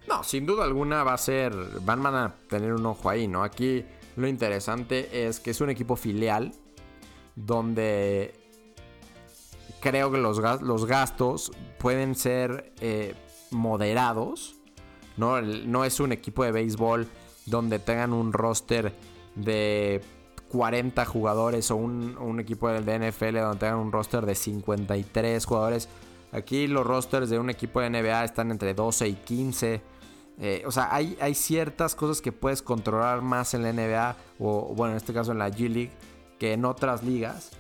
No, 0.09 0.23
sin 0.23 0.45
duda 0.47 0.65
alguna 0.65 1.03
va 1.03 1.15
a 1.15 1.19
ser, 1.19 1.55
van 1.83 2.05
a 2.07 2.35
tener 2.49 2.75
un 2.75 2.85
ojo 2.87 3.09
ahí, 3.09 3.27
¿no? 3.27 3.43
Aquí 3.43 3.85
lo 4.17 4.29
interesante 4.29 5.27
es 5.27 5.41
que 5.41 5.51
es 5.51 5.61
un 5.61 5.71
equipo 5.71 5.97
filial 5.97 6.53
donde 7.37 8.35
creo 9.81 10.11
que 10.11 10.19
los, 10.19 10.39
los 10.63 10.87
gastos 10.87 11.53
pueden 11.79 12.15
ser 12.15 12.73
eh, 12.81 13.15
moderados, 13.51 14.57
¿no? 15.17 15.41
No 15.41 15.85
es 15.85 16.01
un 16.01 16.13
equipo 16.13 16.45
de 16.45 16.53
béisbol 16.53 17.09
donde 17.47 17.79
tengan 17.79 18.13
un 18.13 18.33
roster 18.33 18.95
de 19.35 20.01
40 20.49 21.05
jugadores 21.05 21.71
o 21.71 21.77
un, 21.77 22.17
un 22.19 22.41
equipo 22.41 22.69
del 22.69 22.85
NFL 22.85 23.39
donde 23.39 23.59
tengan 23.59 23.79
un 23.79 23.93
roster 23.93 24.25
de 24.25 24.35
53 24.35 25.45
jugadores. 25.45 25.89
Aquí 26.33 26.67
los 26.67 26.87
rosters 26.87 27.29
de 27.31 27.39
un 27.39 27.51
equipo 27.51 27.81
de 27.81 27.91
NBA 27.91 28.25
están 28.25 28.51
entre 28.51 28.75
12 28.75 29.09
y 29.09 29.15
15. 29.15 29.94
Eh, 30.41 30.65
o 30.67 30.73
sea, 30.73 30.95
hay, 30.95 31.17
hay, 31.21 31.35
ciertas 31.35 31.95
cosas 31.95 32.21
que 32.21 32.33
puedes 32.33 32.61
controlar 32.61 33.23
más 33.23 33.55
en 33.55 33.63
la 33.63 33.73
NBA, 33.73 34.17
o 34.41 34.75
bueno, 34.75 34.93
en 34.93 34.97
este 34.97 35.13
caso 35.13 35.33
en 35.33 35.39
la 35.39 35.49
G 35.49 35.69
League, 35.69 35.93
que 36.39 36.53
en 36.55 36.65
otras 36.65 37.05
ligas. 37.05 37.51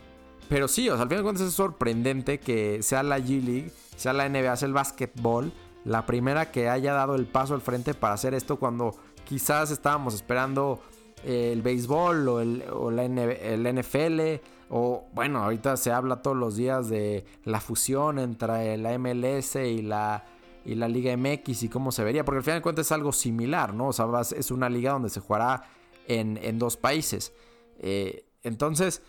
Pero 0.48 0.66
sí, 0.66 0.88
o 0.88 0.94
sea, 0.94 1.02
al 1.02 1.08
final 1.08 1.22
de 1.22 1.24
cuentas 1.24 1.46
es 1.46 1.54
sorprendente 1.54 2.38
que 2.38 2.82
sea 2.82 3.02
la 3.02 3.18
G 3.18 3.42
League, 3.42 3.72
sea 3.96 4.12
la 4.12 4.28
NBA, 4.28 4.56
sea 4.56 4.66
el 4.66 4.74
básquetbol, 4.74 5.52
la 5.84 6.04
primera 6.04 6.50
que 6.50 6.68
haya 6.68 6.94
dado 6.94 7.14
el 7.14 7.26
paso 7.26 7.54
al 7.54 7.60
frente 7.60 7.94
para 7.94 8.14
hacer 8.14 8.34
esto 8.34 8.56
cuando 8.58 8.96
quizás 9.24 9.70
estábamos 9.70 10.14
esperando 10.14 10.80
el 11.24 11.62
béisbol 11.62 12.28
o, 12.28 12.40
el, 12.40 12.64
o 12.72 12.90
la 12.90 13.04
el 13.04 13.80
NFL. 13.80 14.42
O 14.70 15.04
bueno, 15.12 15.42
ahorita 15.42 15.76
se 15.76 15.92
habla 15.92 16.22
todos 16.22 16.36
los 16.36 16.56
días 16.56 16.88
de 16.88 17.24
la 17.44 17.60
fusión 17.60 18.18
entre 18.18 18.76
la 18.78 18.98
MLS 18.98 19.56
y 19.56 19.82
la 19.82 20.24
y 20.64 20.74
la 20.74 20.88
Liga 20.88 21.16
MX 21.16 21.64
y 21.64 21.68
cómo 21.68 21.92
se 21.92 22.04
vería, 22.04 22.24
porque 22.24 22.38
al 22.38 22.44
final 22.44 22.58
de 22.58 22.62
cuentas 22.62 22.86
es 22.86 22.92
algo 22.92 23.12
similar, 23.12 23.74
¿no? 23.74 23.88
O 23.88 23.92
sea, 23.92 24.06
es 24.36 24.50
una 24.50 24.68
liga 24.68 24.92
donde 24.92 25.10
se 25.10 25.20
jugará 25.20 25.64
en, 26.06 26.58
dos 26.58 26.76
países. 26.76 27.32
Eh, 27.78 28.26
entonces, 28.42 29.02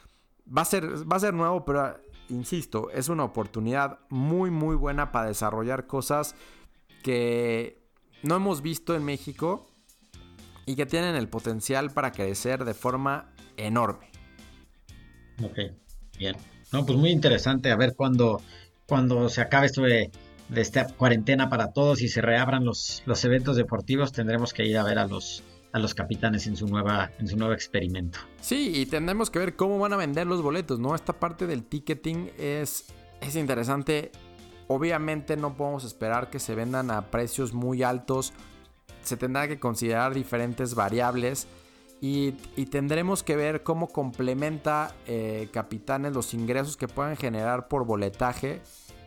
va 0.45 0.63
a, 0.63 0.65
ser, 0.65 1.09
va 1.09 1.17
a 1.17 1.19
ser 1.19 1.33
nuevo, 1.33 1.65
pero 1.65 1.97
insisto, 2.29 2.89
es 2.91 3.09
una 3.09 3.23
oportunidad 3.23 3.99
muy, 4.09 4.51
muy 4.51 4.75
buena 4.75 5.11
para 5.11 5.27
desarrollar 5.27 5.87
cosas 5.87 6.35
que 7.03 7.81
no 8.23 8.35
hemos 8.35 8.61
visto 8.61 8.95
en 8.95 9.03
México 9.03 9.67
y 10.65 10.75
que 10.75 10.85
tienen 10.85 11.15
el 11.15 11.29
potencial 11.29 11.91
para 11.91 12.11
crecer 12.11 12.65
de 12.65 12.73
forma 12.73 13.31
enorme. 13.57 14.09
Ok, 15.43 15.59
bien. 16.17 16.35
No, 16.71 16.85
pues 16.85 16.97
muy 16.97 17.11
interesante 17.11 17.71
a 17.71 17.75
ver 17.75 17.95
cuándo, 17.95 18.41
cuando 18.87 19.29
se 19.29 19.41
acabe 19.41 19.67
esto 19.67 19.83
de 20.49 20.61
esta 20.61 20.87
cuarentena 20.87 21.49
para 21.49 21.71
todos 21.73 22.01
y 22.01 22.07
se 22.07 22.21
reabran 22.21 22.65
los, 22.65 23.03
los 23.05 23.23
eventos 23.25 23.55
deportivos, 23.55 24.11
tendremos 24.11 24.53
que 24.53 24.65
ir 24.65 24.77
a 24.77 24.83
ver 24.83 24.99
a 24.99 25.07
los, 25.07 25.43
a 25.71 25.79
los 25.79 25.93
capitanes 25.93 26.47
en 26.47 26.55
su, 26.55 26.67
nueva, 26.67 27.11
en 27.19 27.27
su 27.27 27.37
nuevo 27.37 27.53
experimento. 27.53 28.19
Sí, 28.41 28.71
y 28.75 28.85
tendremos 28.85 29.29
que 29.29 29.39
ver 29.39 29.55
cómo 29.55 29.79
van 29.79 29.93
a 29.93 29.97
vender 29.97 30.27
los 30.27 30.41
boletos, 30.41 30.79
¿no? 30.79 30.95
Esta 30.95 31.13
parte 31.13 31.47
del 31.47 31.63
ticketing 31.63 32.31
es, 32.37 32.85
es 33.21 33.35
interesante. 33.35 34.11
Obviamente 34.67 35.35
no 35.37 35.55
podemos 35.55 35.83
esperar 35.83 36.29
que 36.29 36.39
se 36.39 36.55
vendan 36.55 36.91
a 36.91 37.11
precios 37.11 37.53
muy 37.53 37.83
altos. 37.83 38.33
Se 39.03 39.17
tendrá 39.17 39.47
que 39.47 39.59
considerar 39.59 40.13
diferentes 40.13 40.75
variables. 40.75 41.47
Y, 42.01 42.33
tendremos 42.69 43.23
que 43.23 43.35
ver 43.35 43.63
cómo 43.63 43.87
complementa 43.87 44.93
eh, 45.07 45.49
Capitanes 45.51 46.13
los 46.13 46.33
ingresos 46.33 46.77
que 46.77 46.87
puedan 46.87 47.15
generar 47.15 47.67
por 47.67 47.85
boletaje 47.85 48.61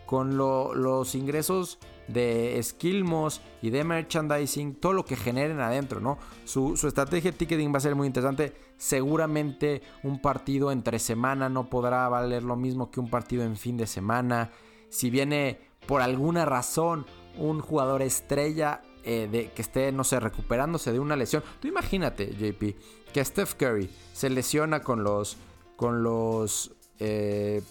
con 0.09 0.38
los 0.38 1.14
ingresos 1.14 1.79
de 2.07 2.59
Skillmos 2.62 3.42
y 3.61 3.68
de 3.68 3.85
merchandising, 3.85 4.77
todo 4.77 4.94
lo 4.94 5.05
que 5.05 5.16
generen 5.16 5.61
adentro, 5.61 6.01
¿no? 6.01 6.16
Su, 6.47 6.73
estrategia 6.73 7.31
de 7.31 7.37
ticketing 7.37 7.75
va 7.75 7.77
a 7.77 7.81
ser 7.81 7.94
muy 7.94 8.07
interesante. 8.07 8.55
Seguramente 8.79 9.83
un 10.03 10.23
partido 10.23 10.73
entre 10.73 10.99
semana 10.99 11.51
no 11.51 11.68
podrá 11.68 12.09
valer 12.09 12.42
lo 12.42 12.57
mismo 12.57 12.90
que 12.90 13.01
un 13.01 13.11
partido 13.11 13.42
en 13.42 13.59
fin 13.59 13.77
de 13.77 13.87
semana. 13.87 14.51
Si 14.88 15.11
viene 15.11 15.61
por 15.87 16.01
alguna 16.01 16.47
razón 16.47 17.05
un 17.37 17.61
jugador 17.61 18.01
estrella 18.01 18.81
eh, 19.05 19.29
de, 19.31 19.51
que 19.53 19.61
esté, 19.61 19.92
no 19.92 20.05
sé, 20.05 20.21
recuperándose 20.21 20.90
de 20.90 21.01
una 21.01 21.16
lesión. 21.16 21.42
Tú 21.61 21.68
imagínate, 21.68 22.35
JP, 22.35 23.12
que 23.12 23.23
Steph 23.23 23.57
Curry 23.57 23.90
se 24.14 24.31
lesiona 24.31 24.81
con 24.81 25.05
los, 25.05 25.37
con 25.77 26.03
los 26.03 26.75
eh, 26.99 27.62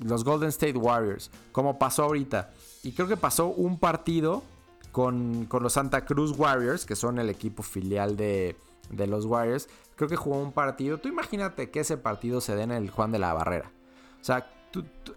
los 0.00 0.24
Golden 0.24 0.48
State 0.48 0.76
Warriors, 0.76 1.30
como 1.52 1.78
pasó 1.78 2.04
ahorita. 2.04 2.50
Y 2.82 2.92
creo 2.92 3.08
que 3.08 3.16
pasó 3.16 3.48
un 3.48 3.78
partido 3.78 4.42
con, 4.92 5.48
los 5.50 5.72
Santa 5.72 6.04
Cruz 6.04 6.36
Warriors, 6.36 6.86
que 6.86 6.96
son 6.96 7.18
el 7.18 7.30
equipo 7.30 7.62
filial 7.62 8.16
de, 8.16 8.56
los 8.90 9.26
Warriors. 9.26 9.68
Creo 9.96 10.08
que 10.08 10.16
jugó 10.16 10.40
un 10.40 10.52
partido. 10.52 10.98
Tú 10.98 11.08
imagínate 11.08 11.70
que 11.70 11.80
ese 11.80 11.96
partido 11.96 12.40
se 12.40 12.56
dé 12.56 12.62
en 12.62 12.72
el 12.72 12.90
Juan 12.90 13.12
de 13.12 13.18
la 13.18 13.32
Barrera. 13.32 13.70
O 14.20 14.24
sea, 14.24 14.50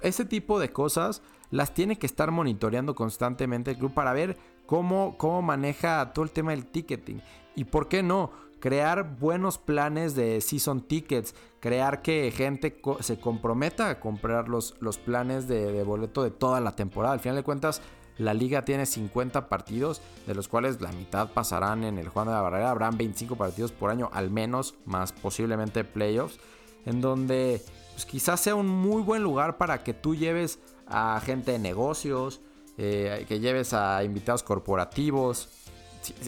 ese 0.01 0.25
tipo 0.25 0.59
de 0.59 0.71
cosas 0.71 1.21
las 1.51 1.73
tiene 1.73 1.97
que 1.97 2.07
estar 2.07 2.31
monitoreando 2.31 2.95
constantemente 2.95 3.71
el 3.71 3.77
club 3.77 3.93
para 3.93 4.13
ver 4.13 4.37
cómo, 4.65 5.17
cómo 5.17 5.41
maneja 5.41 6.11
todo 6.13 6.25
el 6.25 6.31
tema 6.31 6.51
del 6.51 6.65
ticketing. 6.65 7.21
Y 7.55 7.65
por 7.65 7.87
qué 7.87 8.03
no, 8.03 8.31
crear 8.63 9.17
buenos 9.19 9.57
planes 9.57 10.15
de 10.15 10.39
season 10.39 10.87
tickets, 10.87 11.35
crear 11.59 12.01
que 12.01 12.31
gente 12.31 12.79
se 13.01 13.19
comprometa 13.19 13.89
a 13.89 13.99
comprar 13.99 14.47
los, 14.47 14.75
los 14.79 14.97
planes 14.97 15.49
de, 15.49 15.83
boleto 15.83 16.23
de 16.23 16.31
toda 16.31 16.61
la 16.61 16.73
temporada. 16.73 17.13
Al 17.13 17.19
final 17.19 17.35
de 17.35 17.43
cuentas, 17.43 17.81
la 18.17 18.33
liga 18.33 18.63
tiene 18.63 18.85
50 18.85 19.49
partidos, 19.49 20.01
de 20.27 20.33
los 20.33 20.47
cuales 20.47 20.79
la 20.79 20.93
mitad 20.93 21.33
pasarán 21.33 21.83
en 21.83 21.97
el 21.97 22.07
Juan 22.07 22.27
de 22.27 22.31
la 22.35 22.41
Barrera. 22.41 22.71
Habrán 22.71 22.97
25 22.97 23.35
partidos 23.35 23.73
por 23.73 23.89
año, 23.89 24.09
al 24.13 24.29
menos, 24.29 24.75
más 24.85 25.11
posiblemente 25.11 25.83
playoffs, 25.83 26.39
en 26.85 27.01
donde 27.01 27.61
pues, 27.91 28.05
quizás 28.05 28.39
sea 28.39 28.55
un 28.55 28.69
muy 28.69 29.01
buen 29.01 29.23
lugar 29.23 29.57
para 29.57 29.83
que 29.83 29.93
tú 29.93 30.15
lleves 30.15 30.59
a 30.87 31.21
gente 31.21 31.51
de 31.51 31.59
negocios, 31.59 32.39
eh, 32.77 33.25
que 33.27 33.41
lleves 33.41 33.73
a 33.73 34.05
invitados 34.05 34.41
corporativos 34.41 35.62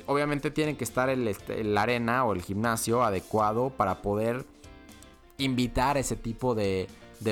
obviamente 0.05 0.51
tiene 0.51 0.77
que 0.77 0.83
estar 0.83 1.09
este, 1.09 1.61
el, 1.61 1.77
arena 1.77 2.25
o 2.25 2.33
el 2.33 2.41
gimnasio 2.41 3.03
adecuado 3.03 3.69
para 3.69 4.01
poder 4.01 4.45
invitar 5.37 5.97
ese 5.97 6.15
tipo 6.15 6.55
de, 6.55 6.87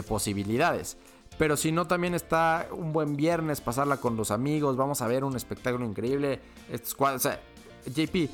posibilidades. 0.08 0.98
Pero 1.38 1.58
si 1.58 1.72
no, 1.72 1.88
también 1.88 2.14
está 2.14 2.68
un 2.72 2.94
buen 2.94 3.16
viernes, 3.16 3.62
pasarla 3.62 3.98
con 3.98 4.16
los 4.16 4.32
amigos, 4.32 4.78
vamos 4.78 5.02
a 5.02 5.08
ver 5.08 5.24
un 5.24 5.36
espectáculo 5.36 5.86
increíble. 5.86 6.40
O 6.98 7.20
sea, 7.20 7.40
JP, 7.86 8.30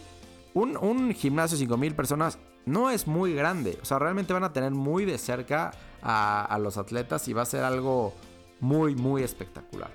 un, 0.53 0.77
un 0.77 1.13
gimnasio 1.13 1.55
de 1.55 1.59
5000 1.59 1.95
personas 1.95 2.37
no 2.65 2.89
es 2.89 3.07
muy 3.07 3.33
grande. 3.33 3.77
O 3.81 3.85
sea, 3.85 3.99
realmente 3.99 4.33
van 4.33 4.43
a 4.43 4.53
tener 4.53 4.71
muy 4.71 5.05
de 5.05 5.17
cerca 5.17 5.71
a, 6.01 6.45
a 6.45 6.59
los 6.59 6.77
atletas 6.77 7.27
y 7.27 7.33
va 7.33 7.43
a 7.43 7.45
ser 7.45 7.63
algo 7.63 8.13
muy, 8.59 8.95
muy 8.95 9.23
espectacular. 9.23 9.91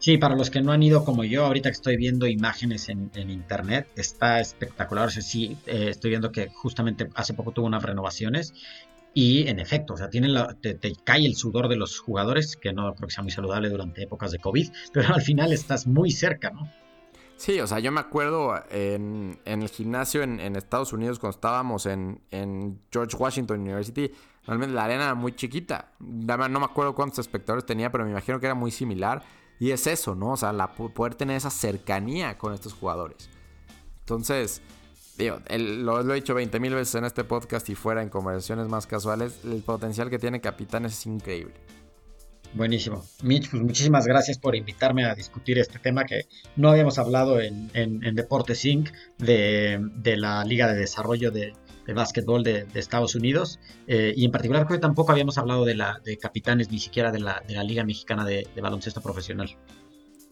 Sí, 0.00 0.16
para 0.16 0.34
los 0.34 0.48
que 0.48 0.62
no 0.62 0.72
han 0.72 0.82
ido 0.82 1.04
como 1.04 1.24
yo, 1.24 1.44
ahorita 1.44 1.68
que 1.68 1.74
estoy 1.74 1.96
viendo 1.98 2.26
imágenes 2.26 2.88
en, 2.88 3.10
internet, 3.14 3.86
está 3.96 4.40
espectacular. 4.40 5.08
O 5.08 5.10
sea, 5.10 5.22
sí, 5.22 5.58
eh, 5.66 5.88
estoy 5.90 6.08
viendo 6.08 6.32
que 6.32 6.48
justamente 6.48 7.10
hace 7.14 7.34
poco 7.34 7.52
tuvo 7.52 7.66
unas 7.66 7.82
renovaciones 7.82 8.54
y 9.12 9.46
en 9.48 9.60
efecto, 9.60 9.94
o 9.94 9.96
sea, 9.98 10.08
tienen 10.08 10.34
te, 10.62 10.78
cae 11.04 11.26
el 11.26 11.34
sudor 11.34 11.68
de 11.68 11.76
los 11.76 11.98
jugadores, 11.98 12.56
que 12.56 12.72
no 12.72 12.94
creo 12.94 13.08
que 13.08 13.14
sea 13.14 13.22
muy 13.22 13.30
saludable 13.30 13.68
durante 13.68 14.02
épocas 14.02 14.30
de 14.30 14.38
COVID, 14.38 14.70
pero 14.92 15.14
al 15.14 15.20
final 15.20 15.52
estás 15.52 15.86
muy 15.86 16.10
cerca, 16.10 16.50
¿no? 16.50 16.70
Sí, 17.36 17.60
o 17.60 17.66
sea, 17.66 17.78
yo 17.78 17.92
me 17.92 18.00
acuerdo 18.00 18.54
en, 18.70 19.38
el 19.44 19.68
gimnasio 19.68 20.22
en, 20.22 20.56
Estados 20.56 20.94
Unidos 20.94 21.18
cuando 21.18 21.36
estábamos 21.36 21.86
en, 21.86 22.20
George 22.90 23.16
Washington 23.16 23.60
University, 23.60 24.10
realmente 24.46 24.74
la 24.74 24.84
arena 24.84 25.04
era 25.04 25.14
muy 25.14 25.32
chiquita. 25.32 25.92
No 25.98 26.36
me 26.38 26.64
acuerdo 26.64 26.94
cuántos 26.94 27.18
espectadores 27.18 27.66
tenía, 27.66 27.90
pero 27.90 28.04
me 28.04 28.10
imagino 28.10 28.40
que 28.40 28.46
era 28.46 28.54
muy 28.54 28.70
similar. 28.70 29.22
Y 29.60 29.72
es 29.72 29.86
eso, 29.86 30.14
¿no? 30.14 30.32
O 30.32 30.36
sea, 30.38 30.52
la, 30.54 30.72
poder 30.72 31.14
tener 31.14 31.36
esa 31.36 31.50
cercanía 31.50 32.38
con 32.38 32.54
estos 32.54 32.72
jugadores. 32.72 33.28
Entonces, 34.00 34.62
digo, 35.18 35.38
lo, 35.58 36.12
he 36.12 36.14
dicho 36.14 36.34
20 36.34 36.58
mil 36.58 36.74
veces 36.74 36.94
en 36.94 37.04
este 37.04 37.24
podcast 37.24 37.68
y 37.68 37.74
fuera 37.74 38.02
en 38.02 38.08
conversaciones 38.08 38.68
más 38.68 38.86
casuales, 38.86 39.38
el 39.44 39.62
potencial 39.62 40.08
que 40.08 40.18
tiene 40.18 40.40
Capitanes 40.40 40.94
es 40.94 41.06
increíble. 41.06 41.54
Buenísimo. 42.54 43.04
Mitch, 43.22 43.50
pues 43.50 43.62
muchísimas 43.62 44.06
gracias 44.06 44.38
por 44.38 44.56
invitarme 44.56 45.04
a 45.04 45.14
discutir 45.14 45.58
este 45.58 45.78
tema 45.78 46.04
que 46.04 46.26
no 46.56 46.70
habíamos 46.70 46.98
hablado 46.98 47.38
en, 47.40 47.70
en, 47.74 48.14
Deportes 48.14 48.64
Inc. 48.64 48.90
De, 49.18 49.78
la 50.16 50.42
Liga 50.44 50.72
de 50.72 50.80
Desarrollo 50.80 51.30
de, 51.30 51.52
de 51.86 51.94
Básquetbol 51.94 52.42
de, 52.42 52.66
Estados 52.74 53.14
Unidos. 53.14 53.58
Eh, 53.86 54.12
y 54.16 54.24
en 54.24 54.30
particular 54.30 54.66
creo 54.66 54.78
que 54.78 54.82
tampoco 54.82 55.12
habíamos 55.12 55.38
hablado 55.38 55.64
de, 55.64 55.74
la, 55.74 56.00
de 56.04 56.18
capitanes 56.18 56.70
ni 56.70 56.78
siquiera 56.78 57.12
de 57.12 57.20
la, 57.20 57.42
de 57.46 57.54
la 57.54 57.64
Liga 57.64 57.84
Mexicana 57.84 58.24
de, 58.24 58.48
Baloncesto 58.60 59.00
Profesional. 59.00 59.56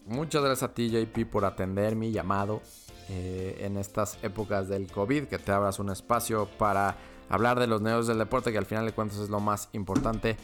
Muchas 0.05 0.43
gracias 0.43 0.69
a 0.69 0.73
ti, 0.73 0.89
JP, 0.89 1.29
por 1.29 1.45
atender 1.45 1.95
mi 1.95 2.11
llamado 2.11 2.61
eh, 3.09 3.57
en 3.61 3.77
estas 3.77 4.17
épocas 4.23 4.67
del 4.67 4.91
COVID, 4.91 5.25
que 5.25 5.37
te 5.37 5.51
abras 5.51 5.79
un 5.79 5.89
espacio 5.89 6.47
para 6.57 6.97
hablar 7.29 7.59
de 7.59 7.67
los 7.67 7.81
negocios 7.81 8.07
del 8.07 8.17
deporte, 8.17 8.51
que 8.51 8.57
al 8.57 8.65
final 8.65 8.85
de 8.85 8.91
cuentas 8.91 9.19
es 9.19 9.29
lo 9.29 9.39
más 9.39 9.69
importante 9.73 10.37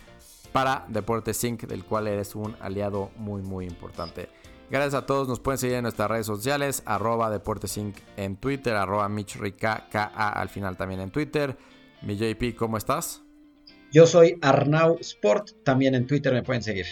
para 0.52 0.86
Deportes 0.88 1.36
Sync, 1.38 1.64
del 1.64 1.84
cual 1.84 2.08
eres 2.08 2.36
un 2.36 2.56
aliado 2.62 3.12
muy 3.18 3.42
muy 3.42 3.66
importante. 3.66 4.30
Gracias 4.70 4.94
a 4.96 5.06
todos, 5.06 5.28
nos 5.28 5.40
pueden 5.40 5.58
seguir 5.58 5.76
en 5.76 5.84
nuestras 5.84 6.10
redes 6.10 6.26
sociales, 6.26 6.82
arroba 6.86 7.30
Deportes 7.30 7.78
en 7.78 8.36
Twitter, 8.38 8.76
arroba 8.76 9.06
al 9.06 10.50
final 10.50 10.78
también 10.78 11.02
en 11.02 11.12
Twitter. 11.12 11.56
Mi 12.02 12.18
JP, 12.18 12.56
¿cómo 12.58 12.78
estás? 12.78 13.22
Yo 13.92 14.08
soy 14.08 14.38
Arnau 14.42 14.98
Sport, 15.00 15.64
también 15.64 15.96
en 15.96 16.08
Twitter 16.08 16.34
me 16.34 16.44
pueden 16.44 16.64
seguir. 16.64 16.86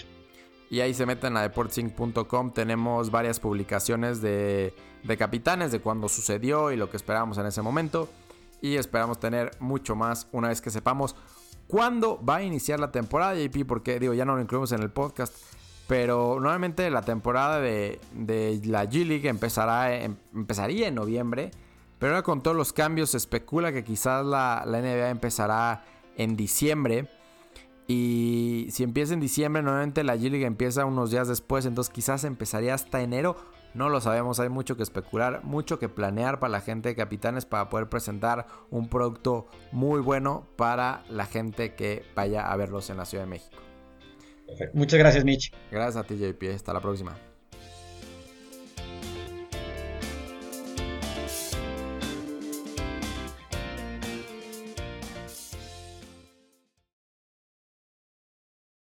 Y 0.70 0.82
ahí 0.82 0.94
se 0.94 1.06
meten 1.06 1.36
a 1.36 1.42
deportesync.com, 1.42 2.54
tenemos 2.54 3.12
varias 3.12 3.40
publicaciones 3.40 4.22
de, 4.22 4.74
de 5.04 5.18
capitanes, 5.18 5.72
de 5.72 5.80
cuándo 5.80 6.10
sucedió 6.10 6.72
y 6.72 6.78
lo 6.78 6.90
que 6.90 6.98
esperábamos 6.98 7.38
en 7.38 7.48
ese 7.48 7.62
momento. 7.62 8.10
Y 8.62 8.76
esperamos 8.76 9.20
tener 9.20 9.52
mucho 9.60 9.96
más 9.96 10.28
una 10.32 10.48
vez 10.48 10.62
que 10.62 10.70
sepamos 10.70 11.16
¿Cuándo 11.68 12.24
va 12.24 12.38
a 12.38 12.44
iniciar 12.44 12.80
la 12.80 12.92
temporada, 12.92 13.36
JP? 13.36 13.66
Porque 13.68 14.00
digo, 14.00 14.14
ya 14.14 14.26
no 14.26 14.36
lo 14.36 14.42
incluimos 14.42 14.72
en 14.74 14.82
el 14.82 14.92
podcast. 14.92 15.34
Pero 15.88 16.40
nuevamente 16.40 16.90
la 16.90 17.02
temporada 17.02 17.60
de, 17.60 18.00
la 18.66 18.86
G 18.86 19.06
League 19.06 19.28
empezará, 19.28 19.96
em, 19.96 20.16
empezaría 20.34 20.88
en 20.88 20.96
noviembre. 20.96 21.52
Pero 22.00 22.14
ahora 22.14 22.24
con 22.24 22.42
todos 22.42 22.56
los 22.56 22.74
cambios 22.74 23.12
se 23.12 23.18
especula 23.18 23.72
que 23.72 23.84
quizás 23.84 24.26
la, 24.26 24.64
la 24.66 24.80
NBA 24.80 25.10
empezará 25.10 25.84
en 26.18 26.36
diciembre. 26.36 27.10
Y 27.88 28.68
si 28.72 28.84
empieza 28.84 29.14
en 29.14 29.20
diciembre, 29.20 29.62
nuevamente 29.62 30.04
la 30.04 30.16
G 30.16 30.30
League 30.30 30.46
empieza 30.46 30.86
unos 30.86 31.12
días 31.12 31.28
después. 31.28 31.66
Entonces 31.66 31.94
quizás 31.94 32.24
empezaría 32.24 32.74
hasta 32.74 33.02
enero. 33.02 33.36
No 33.74 33.90
lo 33.90 34.00
sabemos, 34.02 34.40
hay 34.40 34.50
mucho 34.50 34.78
que 34.78 34.84
especular, 34.84 35.44
mucho 35.44 35.80
que 35.80 35.90
planear 35.90 36.40
para 36.40 36.52
la 36.52 36.62
gente 36.62 36.90
de 36.90 36.96
Capitanes 36.96 37.46
para 37.46 37.70
poder 37.70 37.90
presentar 37.90 38.46
un 38.70 38.88
producto 38.88 39.48
muy 39.72 40.00
bueno 40.00 40.46
para 40.56 41.04
la 41.10 41.26
gente 41.26 41.74
que 41.74 42.06
vaya 42.16 42.52
a 42.52 42.56
verlos 42.56 42.92
en 42.92 42.98
la 42.98 43.06
Ciudad 43.06 43.24
de 43.24 43.32
México. 43.32 43.73
Muchas 44.74 45.00
gracias, 45.00 45.24
Mitch. 45.26 45.52
Gracias 45.72 46.04
a 46.04 46.08
ti, 46.08 46.18
JP. 46.18 46.54
Hasta 46.54 46.74
la 46.74 46.82
próxima. 46.82 47.18